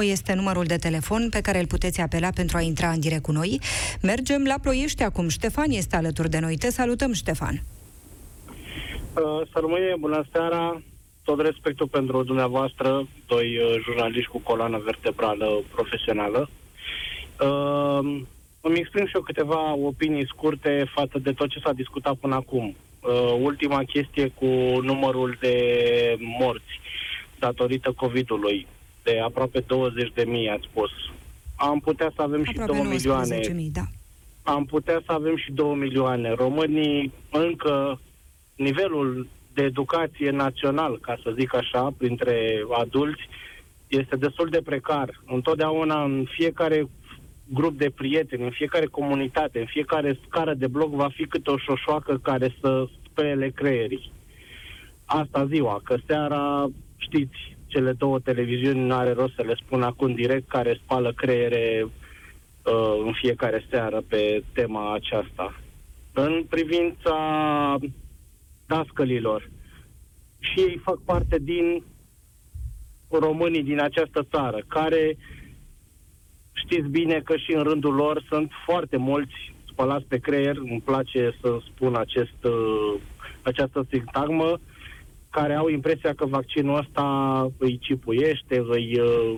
[0.00, 3.32] este numărul de telefon pe care îl puteți apela pentru a intra în direct cu
[3.32, 3.60] noi.
[4.02, 5.28] Mergem la Ploiești acum.
[5.28, 6.56] Ștefan este alături de noi.
[6.56, 7.62] Te salutăm, Ștefan.
[9.16, 10.82] Uh, să rămâie, bună seara
[11.24, 16.48] tot respectul pentru dumneavoastră, doi uh, jurnaliști cu coloană vertebrală profesională.
[17.40, 18.22] Uh,
[18.60, 22.76] îmi exprim și eu câteva opinii scurte față de tot ce s-a discutat până acum.
[23.00, 24.46] Uh, ultima chestie cu
[24.82, 25.56] numărul de
[26.38, 26.80] morți
[27.38, 28.66] datorită COVID-ului,
[29.02, 30.90] de aproape 20 de mii, ați spus.
[31.56, 33.40] Am putea să avem aproape și 2 milioane.
[33.54, 33.84] Mii, da.
[34.42, 36.30] Am putea să avem și 2 milioane.
[36.30, 38.00] Românii încă
[38.56, 43.28] nivelul de educație național, ca să zic așa, printre adulți,
[43.86, 45.22] este destul de precar.
[45.26, 46.88] Întotdeauna, în fiecare
[47.48, 51.56] grup de prieteni, în fiecare comunitate, în fiecare scară de bloc va fi câte o
[51.56, 54.12] șoșoacă care să spele creierii.
[55.04, 56.66] Asta ziua, că seara,
[56.96, 61.82] știți, cele două televiziuni nu are rost să le spun acum direct, care spală creiere
[61.84, 65.60] uh, în fiecare seară pe tema aceasta.
[66.12, 67.16] în privința
[68.66, 69.50] dascălilor.
[70.38, 71.82] Și ei fac parte din
[73.10, 75.16] românii din această țară, care
[76.64, 81.36] știți bine că și în rândul lor sunt foarte mulți spălați pe creier, îmi place
[81.40, 83.00] să spun acest, uh,
[83.42, 84.60] această sintagmă,
[85.30, 87.06] care au impresia că vaccinul ăsta
[87.58, 89.34] îi cipuiește, îi uh,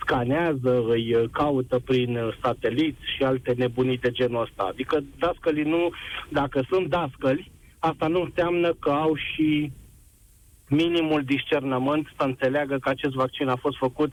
[0.00, 4.62] scanează, îi uh, caută prin sateliți și alte nebunii de genul ăsta.
[4.62, 5.90] Adică dascălii nu,
[6.28, 9.72] dacă sunt dascăli, asta nu înseamnă că au și
[10.68, 14.12] minimul discernământ să înțeleagă că acest vaccin a fost făcut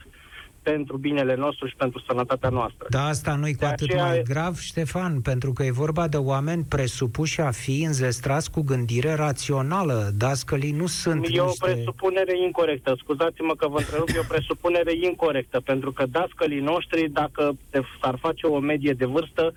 [0.62, 2.86] pentru binele nostru și pentru sănătatea noastră.
[2.90, 4.06] Da, asta nu-i cu atât aceea...
[4.06, 9.14] mai grav, Ștefan, pentru că e vorba de oameni presupuși a fi înzestrați cu gândire
[9.14, 10.10] rațională.
[10.16, 11.40] Dascălii nu sunt E niște...
[11.40, 12.94] o presupunere incorrectă.
[12.98, 17.56] Scuzați-mă că vă întrerup, e o presupunere incorrectă, pentru că dascălii noștri, dacă
[18.00, 19.54] s-ar face o medie de vârstă,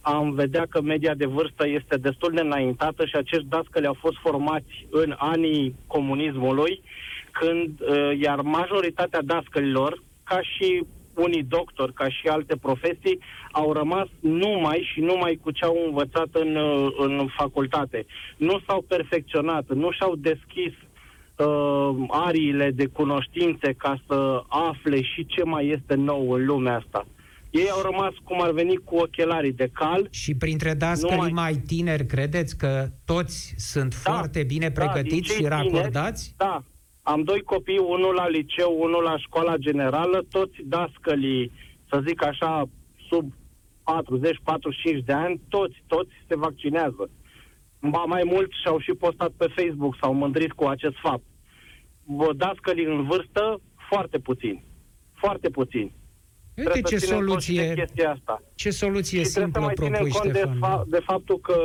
[0.00, 4.16] am vedea că media de vârstă este destul de înaintată și acești dascăli au fost
[4.16, 6.82] formați în anii comunismului,
[7.30, 13.18] când, uh, iar majoritatea dascălilor, ca și unii doctori, ca și alte profesii,
[13.52, 18.06] au rămas numai și numai cu ce au învățat în, uh, în facultate.
[18.36, 20.72] Nu s-au perfecționat, nu și-au deschis
[21.36, 27.06] uh, ariile de cunoștințe ca să afle și ce mai este nou în lumea asta.
[27.50, 30.08] Ei au rămas cum ar veni cu ochelarii de cal.
[30.10, 31.32] Și printre dascării numai...
[31.32, 36.34] mai tineri, credeți că toți sunt da, foarte bine da, pregătiți da, și racordați?
[36.36, 36.64] Tineri, da,
[37.02, 41.52] am doi copii, unul la liceu, unul la școala generală, toți dascălii,
[41.88, 42.68] să zic așa,
[43.08, 43.32] sub
[45.00, 47.10] 40-45 de ani, toți, toți se vaccinează.
[47.80, 51.24] Ba mai mult și-au și postat pe Facebook, s-au mândrit cu acest fapt.
[52.36, 54.62] Dascălii în vârstă, foarte puțin.
[55.12, 55.92] Foarte puțin.
[56.56, 58.42] Uite ce soluție, asta.
[58.54, 61.56] ce soluție și simplă propui, cont de, fa- de faptul că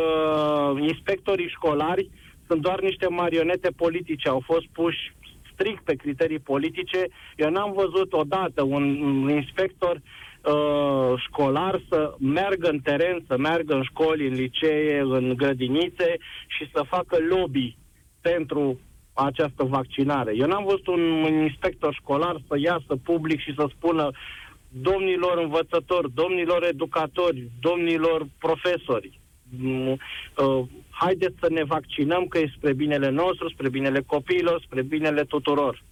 [0.80, 2.10] inspectorii școlari
[2.48, 5.16] sunt doar niște marionete politice, au fost puși
[5.58, 7.08] strict pe criterii politice.
[7.36, 13.74] Eu n-am văzut odată un, un inspector uh, școlar să meargă în teren, să meargă
[13.74, 17.78] în școli, în licee, în grădinițe și să facă lobby
[18.22, 18.80] pentru
[19.14, 20.36] această vaccinare.
[20.36, 24.12] Eu n-am văzut un, un inspector școlar să iasă public și să spună
[24.70, 29.20] domnilor învățători, domnilor educatori, domnilor profesori,
[29.58, 30.64] mm, uh,
[31.00, 35.84] haideți să ne vaccinăm că e spre binele nostru, spre binele copiilor, spre binele tuturor.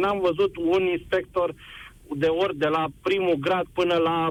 [0.00, 1.54] N-am văzut un inspector
[2.16, 4.30] de ori de la primul grad până la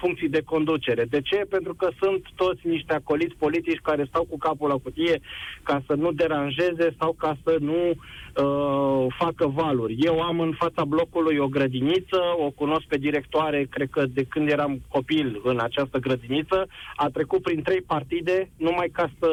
[0.00, 1.04] funcții de conducere.
[1.04, 1.36] De ce?
[1.36, 5.20] Pentru că sunt toți niște acoliți politici care stau cu capul la cutie
[5.62, 9.96] ca să nu deranjeze sau ca să nu uh, facă valuri.
[9.98, 14.50] Eu am în fața blocului o grădiniță, o cunosc pe directoare, cred că de când
[14.50, 16.66] eram copil în această grădiniță,
[16.96, 19.30] a trecut prin trei partide numai ca să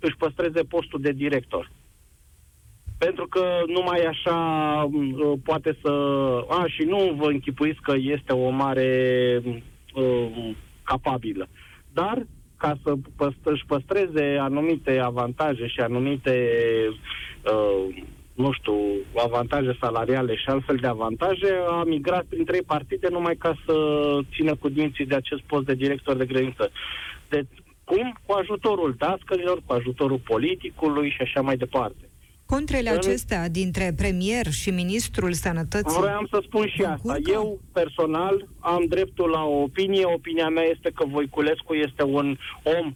[0.00, 1.70] își păstreze postul de director
[2.98, 4.38] pentru că numai așa
[4.92, 5.90] uh, poate să...
[6.48, 9.42] A, și nu vă închipuiți că este o mare
[9.94, 10.50] uh,
[10.82, 11.48] capabilă.
[11.92, 12.26] Dar
[12.56, 16.48] ca să păst- își păstreze anumite avantaje și anumite,
[17.52, 18.74] uh, nu știu,
[19.24, 23.74] avantaje salariale și altfel de avantaje, a migrat prin trei partide numai ca să
[24.34, 26.70] țină cu dinții de acest post de director de grădință.
[27.28, 27.48] Deci,
[27.84, 28.18] cum?
[28.26, 32.05] Cu ajutorul dascălilor, cu ajutorul politicului și așa mai departe.
[32.46, 32.96] Contrele în...
[32.96, 36.00] acestea dintre premier și ministrul sănătății...
[36.00, 37.12] Vreau să spun și asta.
[37.12, 37.30] Curcă?
[37.30, 40.04] Eu, personal, am dreptul la o opinie.
[40.04, 42.94] Opinia mea este că Voiculescu este un om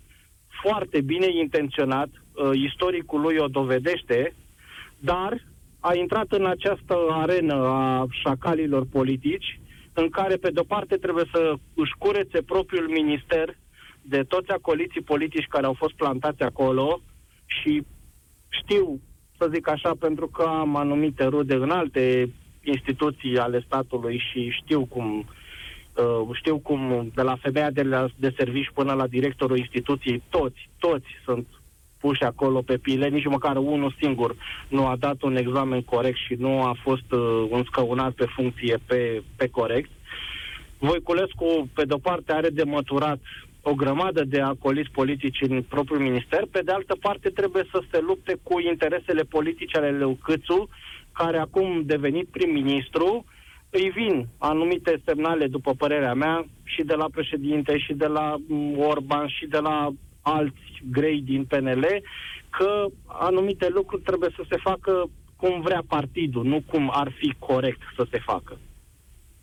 [0.63, 2.09] foarte bine intenționat.
[2.09, 4.35] Uh, istoricul lui o dovedește,
[4.99, 5.47] dar
[5.81, 9.61] a intrat în această arenă a șacalilor politici,
[9.93, 13.57] în care, pe de-o parte, trebuie să își curețe propriul minister
[14.03, 17.01] de toți acoliții politici care au fost plantați acolo
[17.47, 17.83] și
[18.49, 19.01] știu
[19.41, 22.33] să zic așa, pentru că am anumite rude în alte
[22.63, 25.25] instituții ale statului și știu cum
[25.95, 30.69] uh, știu cum de la femeia de, la, de servici până la directorul instituției, toți,
[30.79, 31.47] toți sunt
[31.99, 34.37] puși acolo pe pile, nici măcar unul singur
[34.69, 39.23] nu a dat un examen corect și nu a fost uh, înscăunat pe funcție pe,
[39.37, 39.91] pe corect.
[40.79, 43.19] Voiculescu, pe de-o parte, are de măturat
[43.63, 48.01] o grămadă de acoliți politici în propriul minister, pe de altă parte trebuie să se
[48.01, 50.69] lupte cu interesele politice ale lui Câțu,
[51.13, 53.25] care acum devenit prim-ministru,
[53.71, 58.79] îi vin anumite semnale, după părerea mea, și de la președinte, și de la mm,
[58.79, 59.89] Orban, și de la
[60.23, 61.87] alți grei din PNL,
[62.51, 67.81] că anumite lucruri trebuie să se facă cum vrea partidul, nu cum ar fi corect
[67.97, 68.59] să se facă.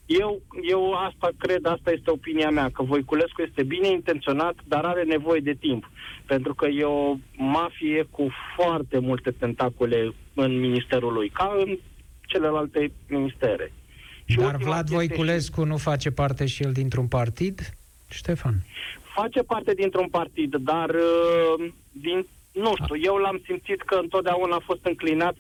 [0.08, 5.04] Eu, eu asta cred, asta este opinia mea, că Voiculescu este bine intenționat, dar are
[5.04, 5.92] nevoie de timp.
[6.26, 11.78] Pentru că e o mafie cu foarte multe tentacule în ministerul lui, ca în
[12.22, 13.72] celelalte ministere.
[14.26, 15.68] Și dar Vlad Voiculescu și...
[15.68, 17.74] nu face parte și el dintr-un partid?
[18.10, 18.54] Ștefan?
[19.16, 24.64] Face parte dintr-un partid, dar uh, din, nu știu, eu l-am simțit că întotdeauna a
[24.66, 25.36] fost înclinat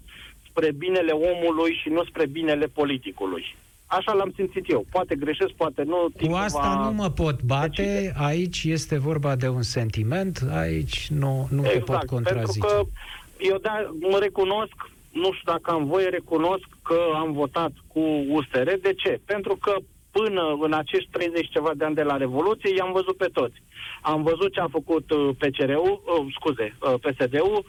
[0.49, 3.55] spre binele omului și nu spre binele politicului.
[3.87, 4.85] Așa l-am simțit eu.
[4.91, 6.07] Poate greșesc, poate nu.
[6.27, 6.83] Cu asta va...
[6.83, 7.81] nu mă pot bate.
[7.81, 8.13] Decide.
[8.17, 10.47] Aici este vorba de un sentiment.
[10.51, 12.59] Aici nu, nu exact, te pot contrazice.
[12.59, 12.89] Pentru că
[13.37, 14.75] eu da, mă recunosc,
[15.11, 18.69] nu știu dacă am voie, recunosc că am votat cu USR.
[18.81, 19.19] De ce?
[19.25, 19.75] Pentru că
[20.11, 23.61] până în acești 30 ceva de ani de la Revoluție i-am văzut pe toți.
[24.01, 27.65] Am văzut ce a făcut uh, PCR-ul, uh, scuze, uh, PSD-ul,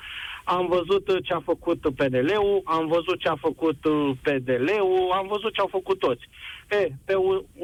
[0.57, 3.79] am văzut ce a făcut PNL-ul, am văzut ce a făcut
[4.23, 6.29] PDL-ul, am văzut ce au făcut toți.
[6.71, 7.15] E, pe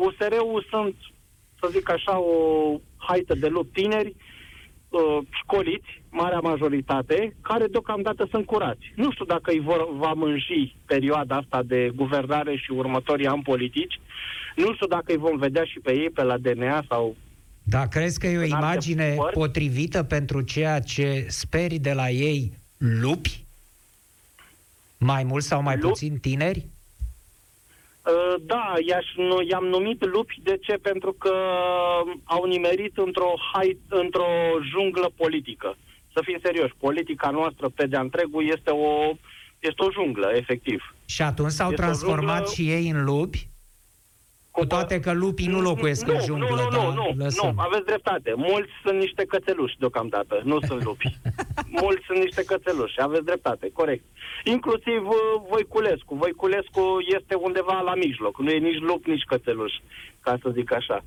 [0.04, 0.94] USR-ul sunt,
[1.60, 2.36] să zic așa, o
[2.96, 4.14] haită de lup tineri,
[5.42, 8.92] școliți, marea majoritate, care deocamdată sunt curați.
[8.96, 14.00] Nu știu dacă îi vor, va mânji perioada asta de guvernare și următorii ani politici.
[14.56, 17.16] Nu știu dacă îi vom vedea și pe ei pe la DNA sau
[17.66, 22.52] da, crezi că e o imagine potrivită pentru ceea ce speri de la ei
[22.84, 23.44] lupi?
[24.98, 25.90] Mai mult sau mai Lup?
[25.90, 26.66] puțin tineri?
[28.02, 30.40] Uh, da, i-aș, nu, i-am numit lupi.
[30.42, 30.72] De ce?
[30.72, 31.34] Pentru că
[32.24, 34.26] au nimerit într-o, hai, într-o
[34.70, 35.76] junglă politică.
[36.12, 39.16] Să fim serioși, politica noastră pe de întregul este o,
[39.58, 40.94] este o junglă, efectiv.
[41.04, 42.52] Și atunci s-au este transformat junglă...
[42.52, 43.48] și ei în lupi?
[44.58, 47.84] Cu toate că lupii nu locuiesc nu, în junglă, nu, nu, nu, nu, nu, aveți
[47.84, 48.32] dreptate.
[48.36, 51.18] Mulți sunt niște cățeluși deocamdată, nu sunt lupi.
[51.82, 54.04] Mulți sunt niște cățeluși, aveți dreptate, corect.
[54.44, 55.16] Inclusiv uh,
[55.48, 56.14] Voiculescu.
[56.14, 56.82] Voiculescu
[57.16, 59.72] este undeva la mijloc, nu e nici lup, nici cățeluș,
[60.20, 61.04] ca să zic așa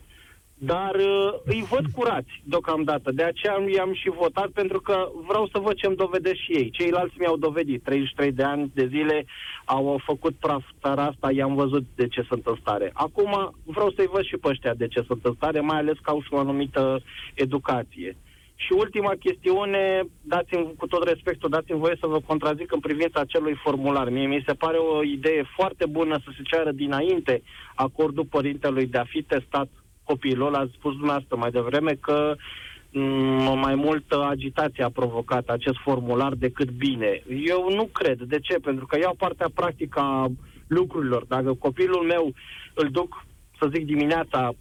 [0.57, 3.11] dar uh, îi văd curați deocamdată.
[3.11, 6.69] De aceea i-am și votat, pentru că vreau să văd ce-mi dovedesc și ei.
[6.69, 7.83] Ceilalți mi-au dovedit.
[7.83, 9.25] 33 de ani de zile
[9.65, 12.89] au făcut praf țara asta, i-am văzut de ce sunt în stare.
[12.93, 16.09] Acum vreau să-i văd și pe ăștia de ce sunt în stare, mai ales că
[16.09, 17.01] au și o anumită
[17.33, 18.17] educație.
[18.59, 23.53] Și ultima chestiune, dați-mi, cu tot respectul, dați-mi voie să vă contrazic în privința acelui
[23.63, 24.09] formular.
[24.09, 27.41] Mie mi se pare o idee foarte bună să se ceară dinainte
[27.75, 29.67] acordul părintelui de a fi testat
[30.07, 32.35] copilul, ați spus dumneavoastră mai devreme că
[32.91, 37.23] mm, mai multă agitație a provocat acest formular decât bine.
[37.53, 38.21] Eu nu cred.
[38.21, 38.55] De ce?
[38.59, 40.27] Pentru că iau partea practică a
[40.67, 41.25] lucrurilor.
[41.25, 42.33] Dacă copilul meu
[42.73, 43.25] îl duc,
[43.59, 44.51] să zic, dimineața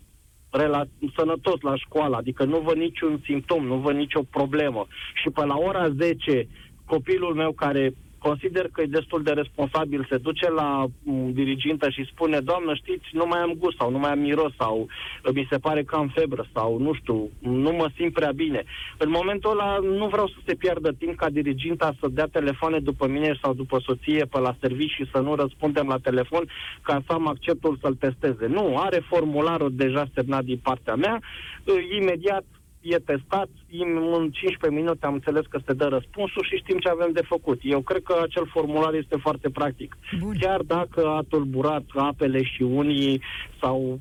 [0.50, 4.86] rela- sănătos la școală, adică nu văd niciun simptom, nu văd nicio problemă
[5.22, 6.48] și pe la ora 10
[6.84, 7.94] copilul meu care
[8.28, 13.06] consider că e destul de responsabil, se duce la mm, dirigintă și spune, doamnă, știți,
[13.12, 15.96] nu mai am gust sau nu mai am miros sau uh, mi se pare că
[15.96, 18.64] am febră sau nu știu, nu mă simt prea bine.
[18.98, 23.06] În momentul ăla nu vreau să se piardă timp ca diriginta să dea telefoane după
[23.06, 26.44] mine sau după soție pe la serviciu și să nu răspundem la telefon
[26.82, 28.46] ca să am acceptul să-l testeze.
[28.46, 32.44] Nu, are formularul deja semnat din partea mea, uh, imediat
[32.86, 37.12] e testat, în 15 minute am înțeles că se dă răspunsul și știm ce avem
[37.12, 37.60] de făcut.
[37.62, 39.96] Eu cred că acel formular este foarte practic.
[40.18, 40.36] Bun.
[40.40, 43.22] Chiar dacă a tulburat apele și unii
[43.60, 44.00] sau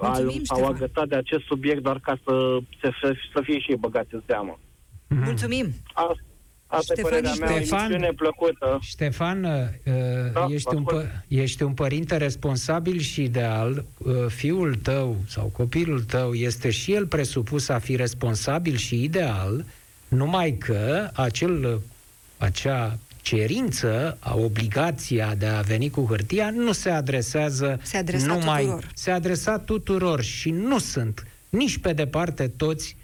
[0.00, 4.14] al, au agătat de acest subiect doar ca să, să, să fie și ei băgați
[4.14, 4.58] în seamă.
[5.08, 5.66] Mulțumim!
[5.92, 6.16] Asta
[6.66, 8.78] Asta Ștefan, e părerea mea, Ștefan, plăcută.
[8.82, 9.92] Ștefan, uh,
[10.32, 13.84] da, ești, un pă- ești un părinte responsabil și ideal.
[13.98, 19.64] Uh, fiul tău sau copilul tău este și el presupus a fi responsabil și ideal,
[20.08, 21.80] numai că acel,
[22.38, 28.62] acea cerință, a obligația de a veni cu hârtia nu se adresează se adresa numai...
[28.62, 28.90] Tuturor.
[28.94, 32.96] Se adresa tuturor și nu sunt nici pe departe toți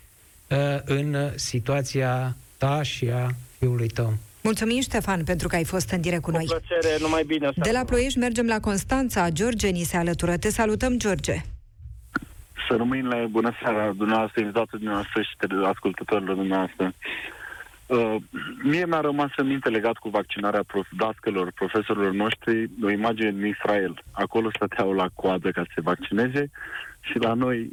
[0.49, 3.31] uh, în situația ta și a
[3.63, 4.13] fiului tău.
[4.43, 6.45] Mulțumim, Ștefan, pentru că ai fost în direct cu, cu noi.
[6.45, 7.49] plăcere, numai bine.
[7.55, 9.31] De la Ploiești mergem la Constanța.
[9.31, 10.37] George ni se alătură.
[10.37, 11.37] Te salutăm, George.
[12.69, 12.77] Să
[13.13, 15.35] la bună seara, dumneavoastră, invitatul dumneavoastră și
[15.65, 16.95] ascultătorilor dumneavoastră.
[17.87, 18.17] Uh,
[18.63, 23.47] mie mi-a rămas în minte legat cu vaccinarea prof, dascălor, profesorilor noștri, o imagine din
[23.47, 24.03] Israel.
[24.11, 26.51] Acolo stăteau la coadă ca să se vaccineze
[27.01, 27.71] și la noi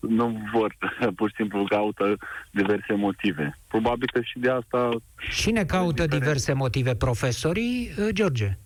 [0.00, 0.76] nu vor,
[1.16, 2.16] pur și simplu caută
[2.50, 3.58] diverse motive.
[3.68, 4.90] Probabil că și de asta...
[5.30, 6.94] Cine caută diverse motive?
[6.94, 8.58] Profesorii, uh, George?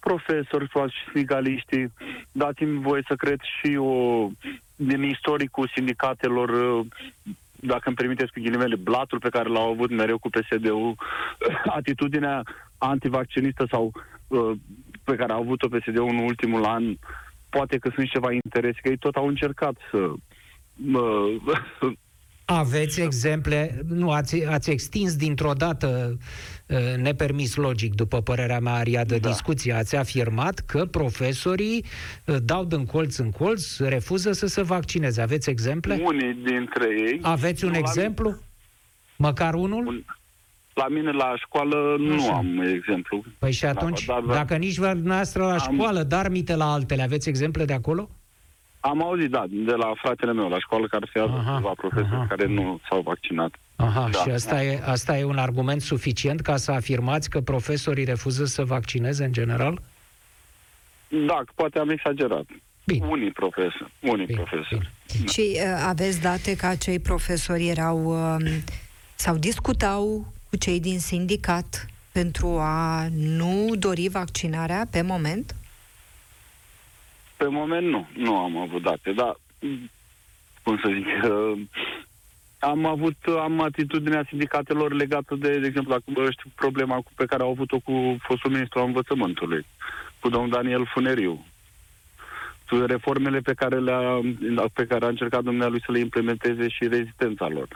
[0.00, 1.92] Profesori și sindicaliștii.
[2.32, 4.28] Dați-mi voie să cred și o,
[4.76, 6.86] din istoricul sindicatelor uh,
[7.60, 10.94] dacă îmi permiteți cu ghilimele, blatul pe care l-au avut mereu cu PSD-ul,
[11.78, 12.42] atitudinea
[12.78, 13.92] antivaccinistă sau
[14.26, 14.52] uh,
[15.04, 16.96] pe care a avut-o PSD-ul în ultimul an
[17.48, 19.98] poate că sunt ceva interese, că ei tot au încercat să...
[20.76, 21.28] Mă,
[22.48, 26.18] Aveți exemple, nu, ați, ați extins dintr-o dată
[26.66, 29.28] uh, nepermis logic, după părerea mea, aria de da.
[29.28, 29.72] discuție.
[29.72, 31.84] Ați afirmat că profesorii
[32.24, 35.20] uh, dau din colț în colț, refuză să se vaccineze.
[35.20, 36.00] Aveți exemple?
[36.04, 37.18] Unii dintre ei...
[37.22, 38.28] Aveți un exemplu?
[38.28, 38.40] Mine,
[39.16, 39.86] Măcar unul?
[39.86, 40.04] Un,
[40.74, 42.14] la mine la școală Așa.
[42.14, 43.24] nu am exemplu.
[43.38, 47.02] Păi și atunci, dar, dar, dacă nici noastră la am, școală, dar mite la altele,
[47.02, 48.10] aveți exemple de acolo?
[48.88, 51.24] Am auzit, da, de la fratele meu la școală care se ia
[51.62, 53.54] la profesori care nu s-au vaccinat.
[53.76, 54.18] Aha, da.
[54.18, 58.64] și asta e, asta e un argument suficient ca să afirmați că profesorii refuză să
[58.64, 59.80] vaccineze în general?
[61.08, 62.46] Da, poate am exagerat.
[62.84, 63.06] Bine.
[63.06, 63.92] Unii profesori.
[64.00, 64.90] Unii bine, profesori.
[65.12, 65.24] Bine.
[65.24, 65.32] Da.
[65.32, 68.46] Și uh, aveți date că acei profesori erau uh,
[69.14, 75.54] sau discutau cu cei din sindicat pentru a nu dori vaccinarea pe moment?
[77.36, 79.36] Pe moment nu, nu am avut date, dar
[80.62, 81.60] cum să zic, uh,
[82.58, 87.42] am avut, am atitudinea sindicatelor legată de, de exemplu, dacă știu problema cu, pe care
[87.42, 89.66] au avut-o cu fostul ministru al învățământului,
[90.20, 91.44] cu domnul Daniel Funeriu.
[92.86, 94.20] Reformele pe care, le-a,
[94.72, 97.68] pe care a încercat dumnealui să le implementeze și rezistența lor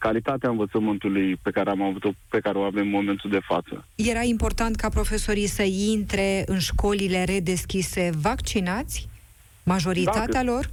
[0.00, 3.84] calitatea învățământului pe care am avut-o, pe care o avem în momentul de față.
[3.94, 9.08] Era important ca profesorii să intre în școlile redeschise vaccinați?
[9.62, 10.70] Majoritatea da, lor?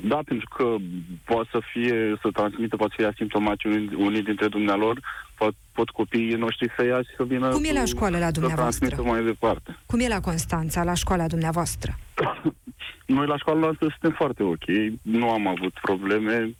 [0.00, 0.76] Da, pentru că
[1.24, 5.00] poate să fie, să transmită, poate să fie asimptomați unii, unii dintre dumnealor,
[5.34, 8.94] pot, pot copiii noștri să ia și să vină Cum e la școală la dumneavoastră?
[8.94, 9.78] Să mai departe.
[9.86, 11.98] Cum e la Constanța, la școala dumneavoastră?
[13.16, 14.66] Noi la școala noastră suntem foarte ok,
[15.02, 16.54] nu am avut probleme,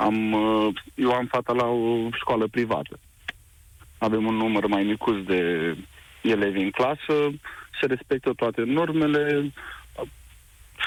[0.00, 2.98] am, uh, eu am fata la o școală privată.
[3.98, 5.76] Avem un număr mai micuț de
[6.22, 7.30] elevi în clasă,
[7.80, 9.52] se respectă toate normele.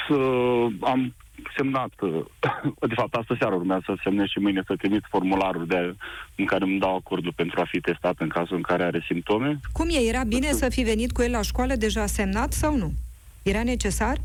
[0.08, 0.16] Să,
[0.80, 1.14] am
[1.58, 1.92] semnat,
[2.92, 5.96] de fapt, asta seara urmează să semnez și mâine să trimit formularul de,
[6.36, 9.60] în care îmi dau acordul pentru a fi testat în cazul în care are simptome.
[9.72, 10.08] Cum e?
[10.08, 12.92] Era bine să fi venit cu el la școală deja semnat sau nu?
[13.44, 14.18] Era necesar?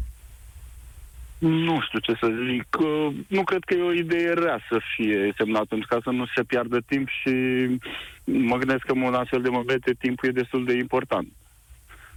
[1.39, 2.77] Nu știu ce să zic.
[3.27, 6.43] Nu cred că e o idee rea să fie semnat, pentru ca să nu se
[6.43, 7.31] piardă timp și
[8.25, 11.29] mă gândesc că în un astfel de momente timpul e destul de important.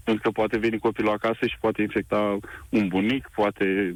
[0.04, 2.38] Pentru că poate veni copilul acasă și poate infecta
[2.70, 3.96] un bunic, poate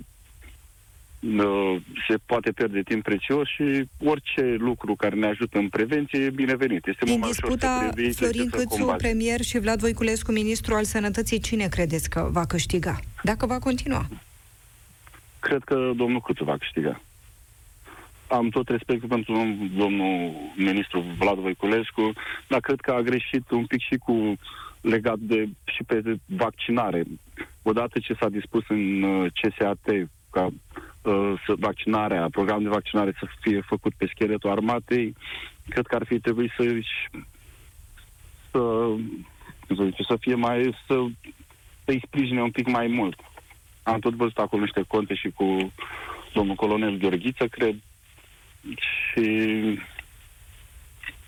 [2.07, 6.87] se poate pierde timp prețios și orice lucru care ne ajută în prevenție e binevenit.
[6.87, 12.29] Este Din disputa Florin Câțu, premier și Vlad Voiculescu, ministru al sănătății, cine credeți că
[12.31, 12.99] va câștiga?
[13.23, 14.07] Dacă va continua?
[15.47, 17.01] Cred că domnul Câțu va câștiga.
[18.27, 19.33] Am tot respectul pentru
[19.77, 22.13] domnul ministru Vlad Voiculescu,
[22.47, 24.35] dar cred că a greșit un pic și cu
[24.81, 27.03] legat de și pe vaccinare.
[27.61, 29.85] Odată ce s-a dispus în uh, CSAT
[30.29, 30.49] ca
[31.01, 35.15] uh, vaccinarea, programul de vaccinare să fie făcut pe scheletul armatei,
[35.69, 36.63] cred că ar fi trebuit să
[38.51, 38.61] să,
[39.75, 41.05] să, să fie mai să
[41.85, 43.19] să-i sprijine un pic mai mult.
[43.85, 45.71] Am tot văzut acolo niște conte și cu
[46.33, 47.75] domnul colonel Gheorghiță, cred.
[48.75, 49.27] Și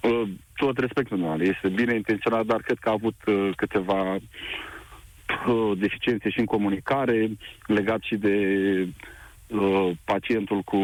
[0.02, 5.78] uh, tot respectul meu, este bine intenționat, dar cred că a avut uh, câteva uh,
[5.78, 7.30] deficiențe și în comunicare,
[7.66, 8.38] legat și de
[9.48, 10.82] uh, pacientul cu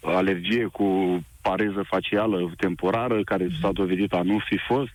[0.00, 4.94] alergie, cu pareză facială temporară, care s-a dovedit a nu fi fost.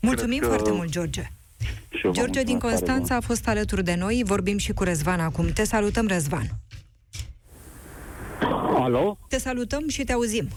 [0.00, 0.46] Mulțumim că...
[0.46, 1.22] foarte mult, George.
[2.10, 4.22] George din Constanța a fost alături de noi.
[4.24, 5.46] Vorbim și cu Răzvan acum.
[5.48, 6.46] Te salutăm, Răzvan.
[8.78, 9.18] Alo?
[9.28, 10.48] Te salutăm și te auzim.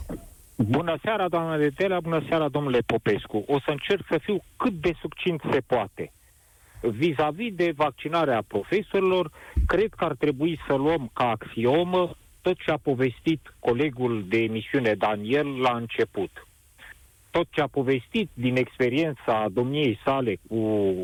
[0.55, 3.43] Bună seara, doamna Detelea, bună seara, domnule Popescu.
[3.47, 6.11] O să încerc să fiu cât de succint se poate.
[6.81, 9.31] Vis-a-vis de vaccinarea profesorilor,
[9.65, 14.93] cred că ar trebui să luăm ca axiomă tot ce a povestit colegul de emisiune
[14.93, 16.47] Daniel la început
[17.31, 20.57] tot ce a povestit din experiența domniei sale cu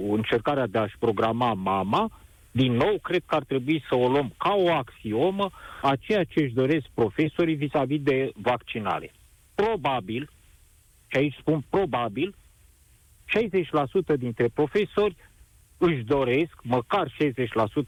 [0.10, 2.12] încercarea de a-și programa mama,
[2.52, 5.50] din nou, cred că ar trebui să o luăm ca o axiomă
[5.82, 9.12] a ceea ce își doresc profesorii vis-a-vis de vaccinare.
[9.56, 10.30] Probabil,
[11.08, 12.36] și aici spun probabil,
[14.16, 15.16] 60% dintre profesori
[15.78, 17.12] își doresc, măcar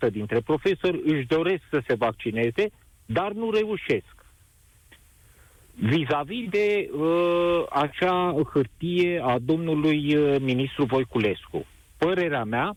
[0.07, 2.69] 60% dintre profesori își doresc să se vaccineze,
[3.05, 4.16] dar nu reușesc.
[5.79, 11.65] Vis-a-vis de uh, acea hârtie a domnului uh, ministru Voiculescu,
[11.97, 12.75] părerea mea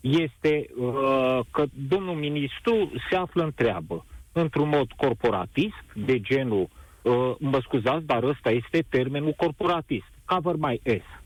[0.00, 6.68] este uh, că domnul ministru se află în treabă, într-un mod corporatist, de genul,
[7.02, 11.22] uh, mă scuzați, dar ăsta este termenul corporatist, cover my S.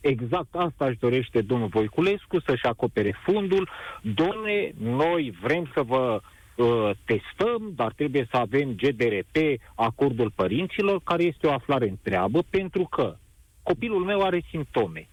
[0.00, 3.68] Exact asta își dorește domnul Voiculescu, să-și acopere fundul.
[4.02, 6.20] Domne, noi vrem să vă
[6.56, 12.84] uh, testăm, dar trebuie să avem GDRP, acordul părinților, care este o aflare întreabă, pentru
[12.84, 13.16] că
[13.62, 15.08] copilul meu are simptome.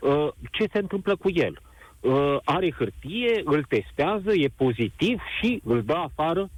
[0.00, 1.60] Uh, ce se întâmplă cu el?
[2.00, 6.50] Uh, are hârtie, îl testează, e pozitiv și îl dă afară?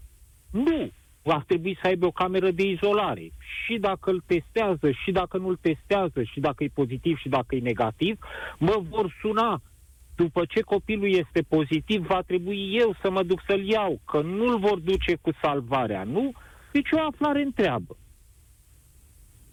[0.50, 0.90] Nu!
[1.22, 3.32] Va trebui să aibă o cameră de izolare.
[3.64, 7.54] Și dacă îl testează, și dacă nu îl testează, și dacă e pozitiv, și dacă
[7.54, 8.18] e negativ,
[8.58, 9.60] mă vor suna.
[10.22, 14.58] După ce copilul este pozitiv, va trebui eu să mă duc să-l iau, că nu-l
[14.58, 16.32] vor duce cu salvarea, nu?
[16.72, 17.96] Deci o aflare întreabă.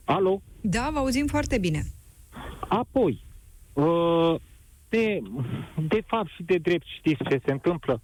[0.06, 0.42] Alo?
[0.62, 1.84] Da, vă auzim foarte bine.
[2.68, 3.22] Apoi,
[3.74, 4.36] uh,
[4.90, 5.22] de,
[5.88, 8.02] de fapt și de drept știți ce se întâmplă?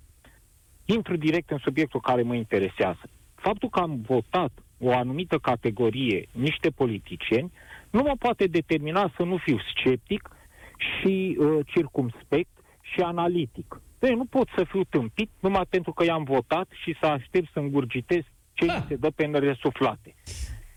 [0.86, 3.10] Intru direct în subiectul care mă interesează.
[3.36, 7.52] Faptul că am votat o anumită categorie, niște politicieni,
[7.90, 10.30] nu mă poate determina să nu fiu sceptic
[10.78, 12.53] și uh, circumspect
[12.94, 13.82] și analitic.
[14.00, 17.60] Deci nu pot să fiu tâmpit numai pentru că i-am votat și să aștept să
[17.60, 18.22] îngurgitez
[18.54, 18.86] ce da.
[18.88, 20.16] se dă pe resuflate.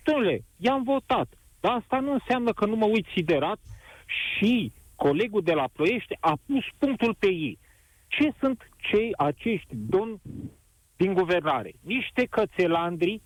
[0.07, 1.29] Dom'le, i-am votat,
[1.61, 3.59] dar asta nu înseamnă că nu mă uit siderat
[4.07, 7.59] și colegul de la Ploiești a pus punctul pe ei.
[8.07, 10.21] Ce sunt cei acești domni
[10.97, 11.73] din guvernare?
[11.81, 13.23] Niște cățelandri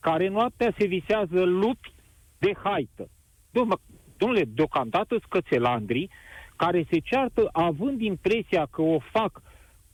[0.00, 1.92] care noaptea se visează lupi
[2.38, 3.10] de haită.
[3.50, 6.10] Domnule, deocamdată scățelandrii
[6.58, 9.42] care se ceartă având impresia că o fac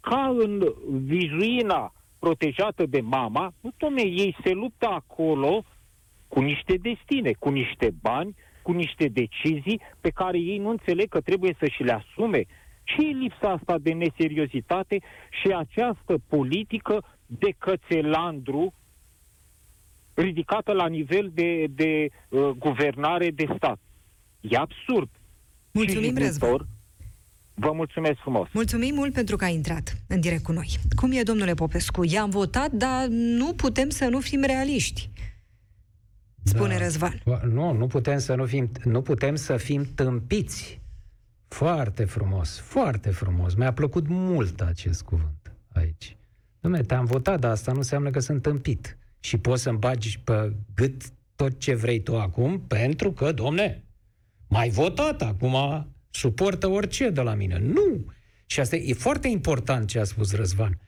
[0.00, 0.62] ca în
[1.04, 5.64] vijuina protejată de mama, nu, domne, ei se luptă acolo
[6.28, 11.20] cu niște destine, cu niște bani, cu niște decizii pe care ei nu înțeleg că
[11.20, 12.44] trebuie să și le asume.
[12.84, 15.00] Ce e lipsa asta de neseriozitate
[15.40, 18.74] și această politică de cățelandru
[20.14, 23.78] ridicată la nivel de, de uh, guvernare de stat?
[24.40, 25.08] E absurd.
[25.74, 26.66] Mulțumim, Răzvan.
[27.54, 28.48] Vă mulțumesc frumos.
[28.52, 30.78] Mulțumim mult pentru că ai intrat în direct cu noi.
[30.96, 32.04] Cum e, domnule Popescu?
[32.04, 35.10] I-am votat, dar nu putem să nu fim realiști.
[36.42, 36.84] Spune da.
[36.84, 37.22] Răzvan.
[37.52, 40.80] Nu, nu putem să nu fim, nu putem să fim tâmpiți.
[41.48, 43.54] Foarte frumos, foarte frumos.
[43.54, 46.16] Mi-a plăcut mult acest cuvânt aici.
[46.58, 48.98] Dom'le, te-am votat, dar asta nu înseamnă că sunt tâmpit.
[49.20, 51.02] Și poți să-mi bagi pe gât
[51.36, 53.83] tot ce vrei tu acum, pentru că, domne,
[54.48, 55.56] mai votat, acum
[56.10, 57.58] suportă orice de la mine.
[57.58, 58.12] Nu!
[58.46, 60.78] Și asta e foarte important ce a spus Răzvan.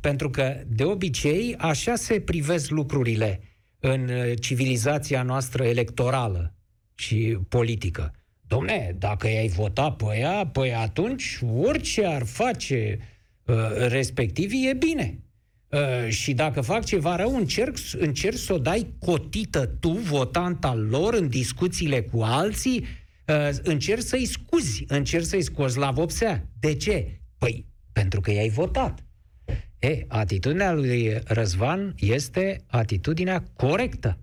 [0.00, 3.40] Pentru că, de obicei, așa se privesc lucrurile
[3.78, 6.54] în uh, civilizația noastră electorală
[6.94, 8.12] și politică.
[8.46, 12.98] Domne, dacă i-ai vota pe ea, păi atunci orice ar face
[13.44, 13.56] uh,
[13.88, 15.18] respectivii e bine.
[15.74, 20.80] Uh, și dacă fac ceva rău, încerc, încerc să o dai cotită tu, votant al
[20.80, 22.86] lor, în discuțiile cu alții,
[23.26, 26.48] uh, încerci să-i scuzi, încerci să-i scoți la vopsea.
[26.60, 27.20] De ce?
[27.38, 29.04] Păi, pentru că i-ai votat.
[29.78, 34.18] E, atitudinea lui Răzvan este atitudinea corectă.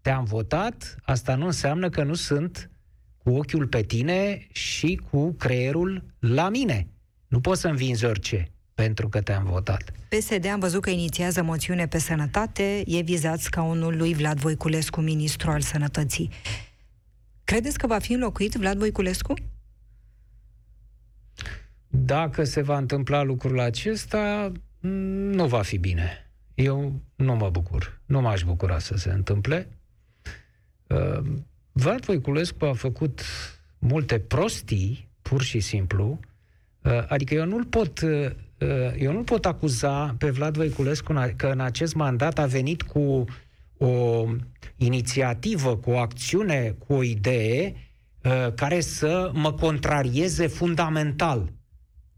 [0.00, 2.70] Te-am votat, asta nu înseamnă că nu sunt
[3.16, 6.88] cu ochiul pe tine și cu creierul la mine.
[7.28, 8.52] Nu poți să învinzi orice
[8.84, 9.92] pentru că te-am votat.
[10.08, 15.50] PSD am văzut că inițiază moțiune pe sănătate, e vizat scaunul lui Vlad Voiculescu, ministru
[15.50, 16.30] al sănătății.
[17.44, 19.34] Credeți că va fi înlocuit Vlad Voiculescu?
[21.88, 24.52] Dacă se va întâmpla lucrul acesta,
[25.30, 26.30] nu va fi bine.
[26.54, 28.00] Eu nu mă bucur.
[28.06, 29.68] Nu m-aș bucura să se întâmple.
[30.86, 31.20] Uh,
[31.72, 33.22] Vlad Voiculescu a făcut
[33.78, 36.20] multe prostii, pur și simplu,
[36.82, 38.30] uh, adică eu nu-l pot uh,
[38.96, 43.24] eu nu pot acuza pe Vlad Voiculescu că în acest mandat a venit cu
[43.78, 44.24] o
[44.76, 47.74] inițiativă, cu o acțiune, cu o idee
[48.54, 51.52] care să mă contrarieze fundamental.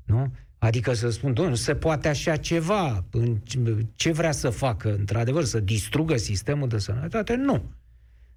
[0.04, 0.32] Nu?
[0.58, 3.04] Adică să spun, nu se poate așa ceva.
[3.94, 7.34] Ce vrea să facă, într-adevăr, să distrugă sistemul de sănătate?
[7.34, 7.62] Nu.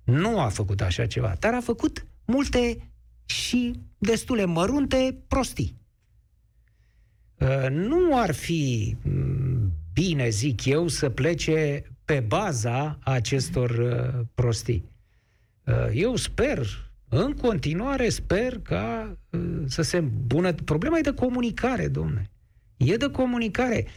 [0.04, 2.92] Nu a făcut așa ceva, dar a făcut multe
[3.26, 5.82] și destule mărunte prostii.
[7.40, 14.92] Uh, nu ar fi mm, bine, zic eu, să plece pe baza acestor uh, prostii.
[15.66, 20.54] Uh, eu sper, în continuare sper ca uh, să se îmbună...
[20.54, 22.32] Problema e de comunicare, domne.
[22.78, 23.88] E de comunicare.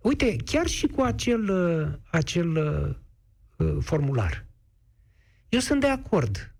[0.00, 2.56] Uite, chiar și cu acel, uh, acel
[3.56, 4.46] uh, formular.
[5.48, 6.53] Eu sunt de acord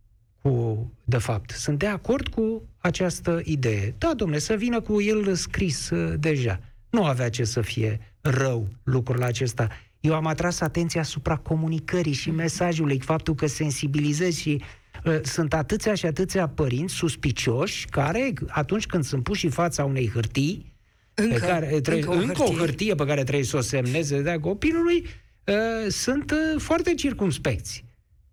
[0.44, 3.94] cu, de fapt, sunt de acord cu această idee.
[3.98, 6.60] Da, domne, să vină cu el scris deja.
[6.90, 9.68] Nu avea ce să fie rău lucrul acesta.
[10.00, 14.62] Eu am atras atenția asupra comunicării și mesajului, faptul că sensibilizezi și
[15.04, 20.10] uh, sunt atâția și atâția părinți suspicioși care, atunci când sunt puși în fața unei
[20.10, 20.72] hârtii,
[21.14, 22.54] Încă, pe care trebuie, încă, o, încă hârtie.
[22.54, 25.06] o hârtie pe care trebuie să o semneze de copilului,
[25.44, 27.84] uh, sunt uh, foarte circumspecți.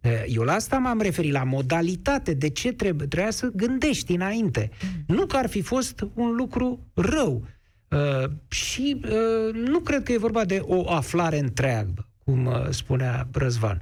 [0.03, 4.69] Uh, Eu la asta m-am referit, la modalitate, de ce trebuie, trebuia să gândești înainte.
[5.07, 7.45] Nu că ar fi fost un lucru rău.
[7.89, 13.27] Uh, și uh, nu cred că e vorba de o aflare întreagă, cum uh, spunea
[13.31, 13.81] Răzvan.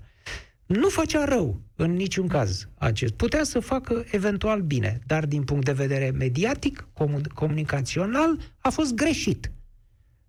[0.65, 3.13] Nu făcea rău în niciun caz acest.
[3.13, 8.93] Putea să facă eventual bine, dar din punct de vedere mediatic, comun- comunicațional, a fost
[8.93, 9.51] greșit.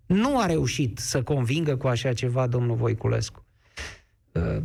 [0.07, 3.45] Nu a reușit să convingă cu așa ceva domnul Voiculescu.
[4.33, 4.57] Uh,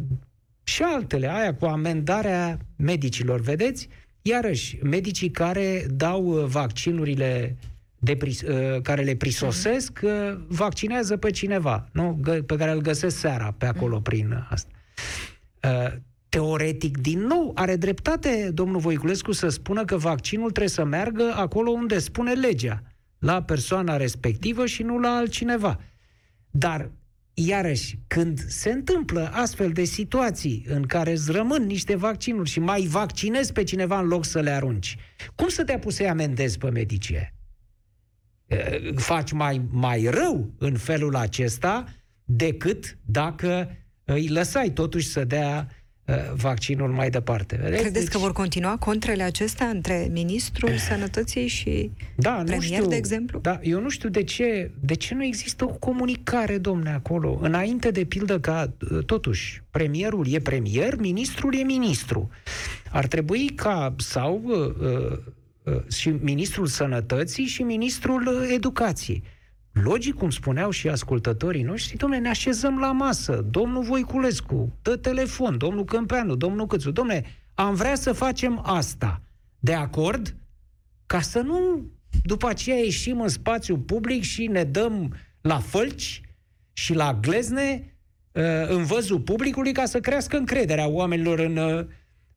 [0.68, 3.88] și altele, aia cu amendarea medicilor, vedeți?
[4.22, 7.57] Iarăși, medicii care dau uh, vaccinurile
[7.99, 12.20] de pris, uh, care le prisosesc, uh, vaccinează pe cineva, nu?
[12.22, 14.70] Gă- pe care îl găsesc seara pe acolo prin asta.
[15.63, 15.93] Uh,
[16.30, 21.70] Teoretic, din nou, are dreptate domnul Voiculescu să spună că vaccinul trebuie să meargă acolo
[21.70, 22.82] unde spune legea,
[23.20, 25.80] la persoana respectivă și nu la altcineva.
[26.51, 26.91] Dar,
[27.36, 32.81] iarăși, când se întâmplă astfel de situații în care îți rămân niște vaccinuri și mai
[32.81, 34.97] vaccinezi pe cineva în loc să le arunci,
[35.36, 37.33] cum să te apuci să-i amendezi pe medicie?
[38.45, 41.86] Eh, faci mai, mai rău în felul acesta
[42.23, 45.84] decât dacă îi lăsai totuși să dea uh,
[46.36, 47.60] vaccinul mai departe.
[47.62, 47.82] Vedeți?
[47.82, 52.95] Credeți că vor continua contrele acestea între Ministrul Sănătății și da, nu premier, știu, de
[52.95, 53.39] exemplu?
[53.39, 57.39] Da, eu nu știu de ce, de ce nu există o comunicare, domne, acolo.
[57.41, 62.30] Înainte de pildă ca, uh, totuși, premierul e premier, ministrul e ministru.
[62.91, 65.18] Ar trebui ca, sau uh,
[65.64, 69.24] uh, și ministrul sănătății și ministrul uh, educației.
[69.84, 75.57] Logic, cum spuneau și ascultătorii noștri, domnule, ne așezăm la masă, domnul Voiculescu, dă telefon,
[75.57, 79.21] domnul Câmpeanu, domnul Câțu, domnule, am vrea să facem asta.
[79.59, 80.36] De acord?
[81.05, 81.86] Ca să nu
[82.23, 86.21] după aceea ieșim în spațiu public și ne dăm la fălci
[86.73, 87.97] și la glezne
[88.32, 91.86] uh, în văzul publicului ca să crească încrederea oamenilor în, uh,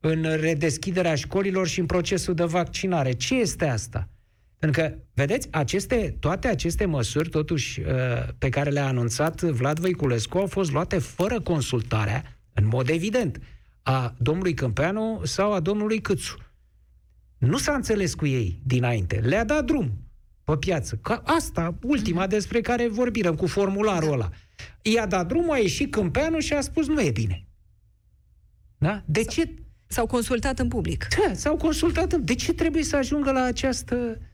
[0.00, 3.12] în redeschiderea școlilor și în procesul de vaccinare.
[3.12, 4.08] Ce este asta?
[4.58, 7.86] Pentru că, vedeți, aceste, toate aceste măsuri, totuși, uh,
[8.38, 13.40] pe care le-a anunțat Vlad Voiculescu, au fost luate fără consultarea, în mod evident,
[13.82, 16.36] a domnului Câmpeanu sau a domnului Câțu.
[17.38, 19.16] Nu s-a înțeles cu ei dinainte.
[19.16, 19.98] Le-a dat drum
[20.44, 20.98] pe piață.
[21.02, 24.30] Ca asta, ultima despre care vorbim, cu formularul ăla.
[24.82, 27.46] I-a dat drumul, a ieșit Câmpeanu și a spus nu e bine.
[28.78, 29.02] Da?
[29.06, 29.54] De ce?
[29.86, 31.06] S-au consultat în public.
[31.08, 32.14] Da, s-au consultat.
[32.14, 34.26] De ce trebuie să ajungă la această uh,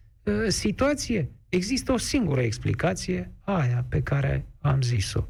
[0.49, 1.31] situație?
[1.49, 5.29] Există o singură explicație, aia pe care am zis-o.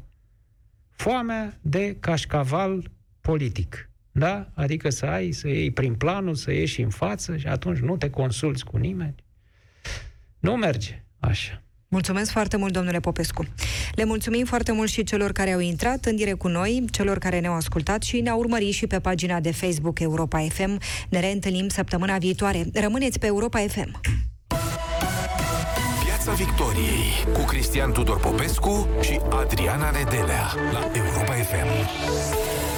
[0.89, 2.91] Foamea de cașcaval
[3.21, 3.89] politic.
[4.11, 4.49] Da?
[4.53, 8.09] Adică să ai, să iei prin planul, să ieși în față și atunci nu te
[8.09, 9.15] consulți cu nimeni.
[10.39, 11.63] Nu merge așa.
[11.87, 13.45] Mulțumesc foarte mult, domnule Popescu.
[13.95, 17.39] Le mulțumim foarte mult și celor care au intrat în direct cu noi, celor care
[17.39, 20.79] ne-au ascultat și ne-au urmărit și pe pagina de Facebook Europa FM.
[21.09, 22.65] Ne reîntâlnim săptămâna viitoare.
[22.73, 24.01] Rămâneți pe Europa FM.
[26.25, 32.74] Piața Victoriei cu Cristian Tudor Popescu și Adriana Nedelea la Europa FM.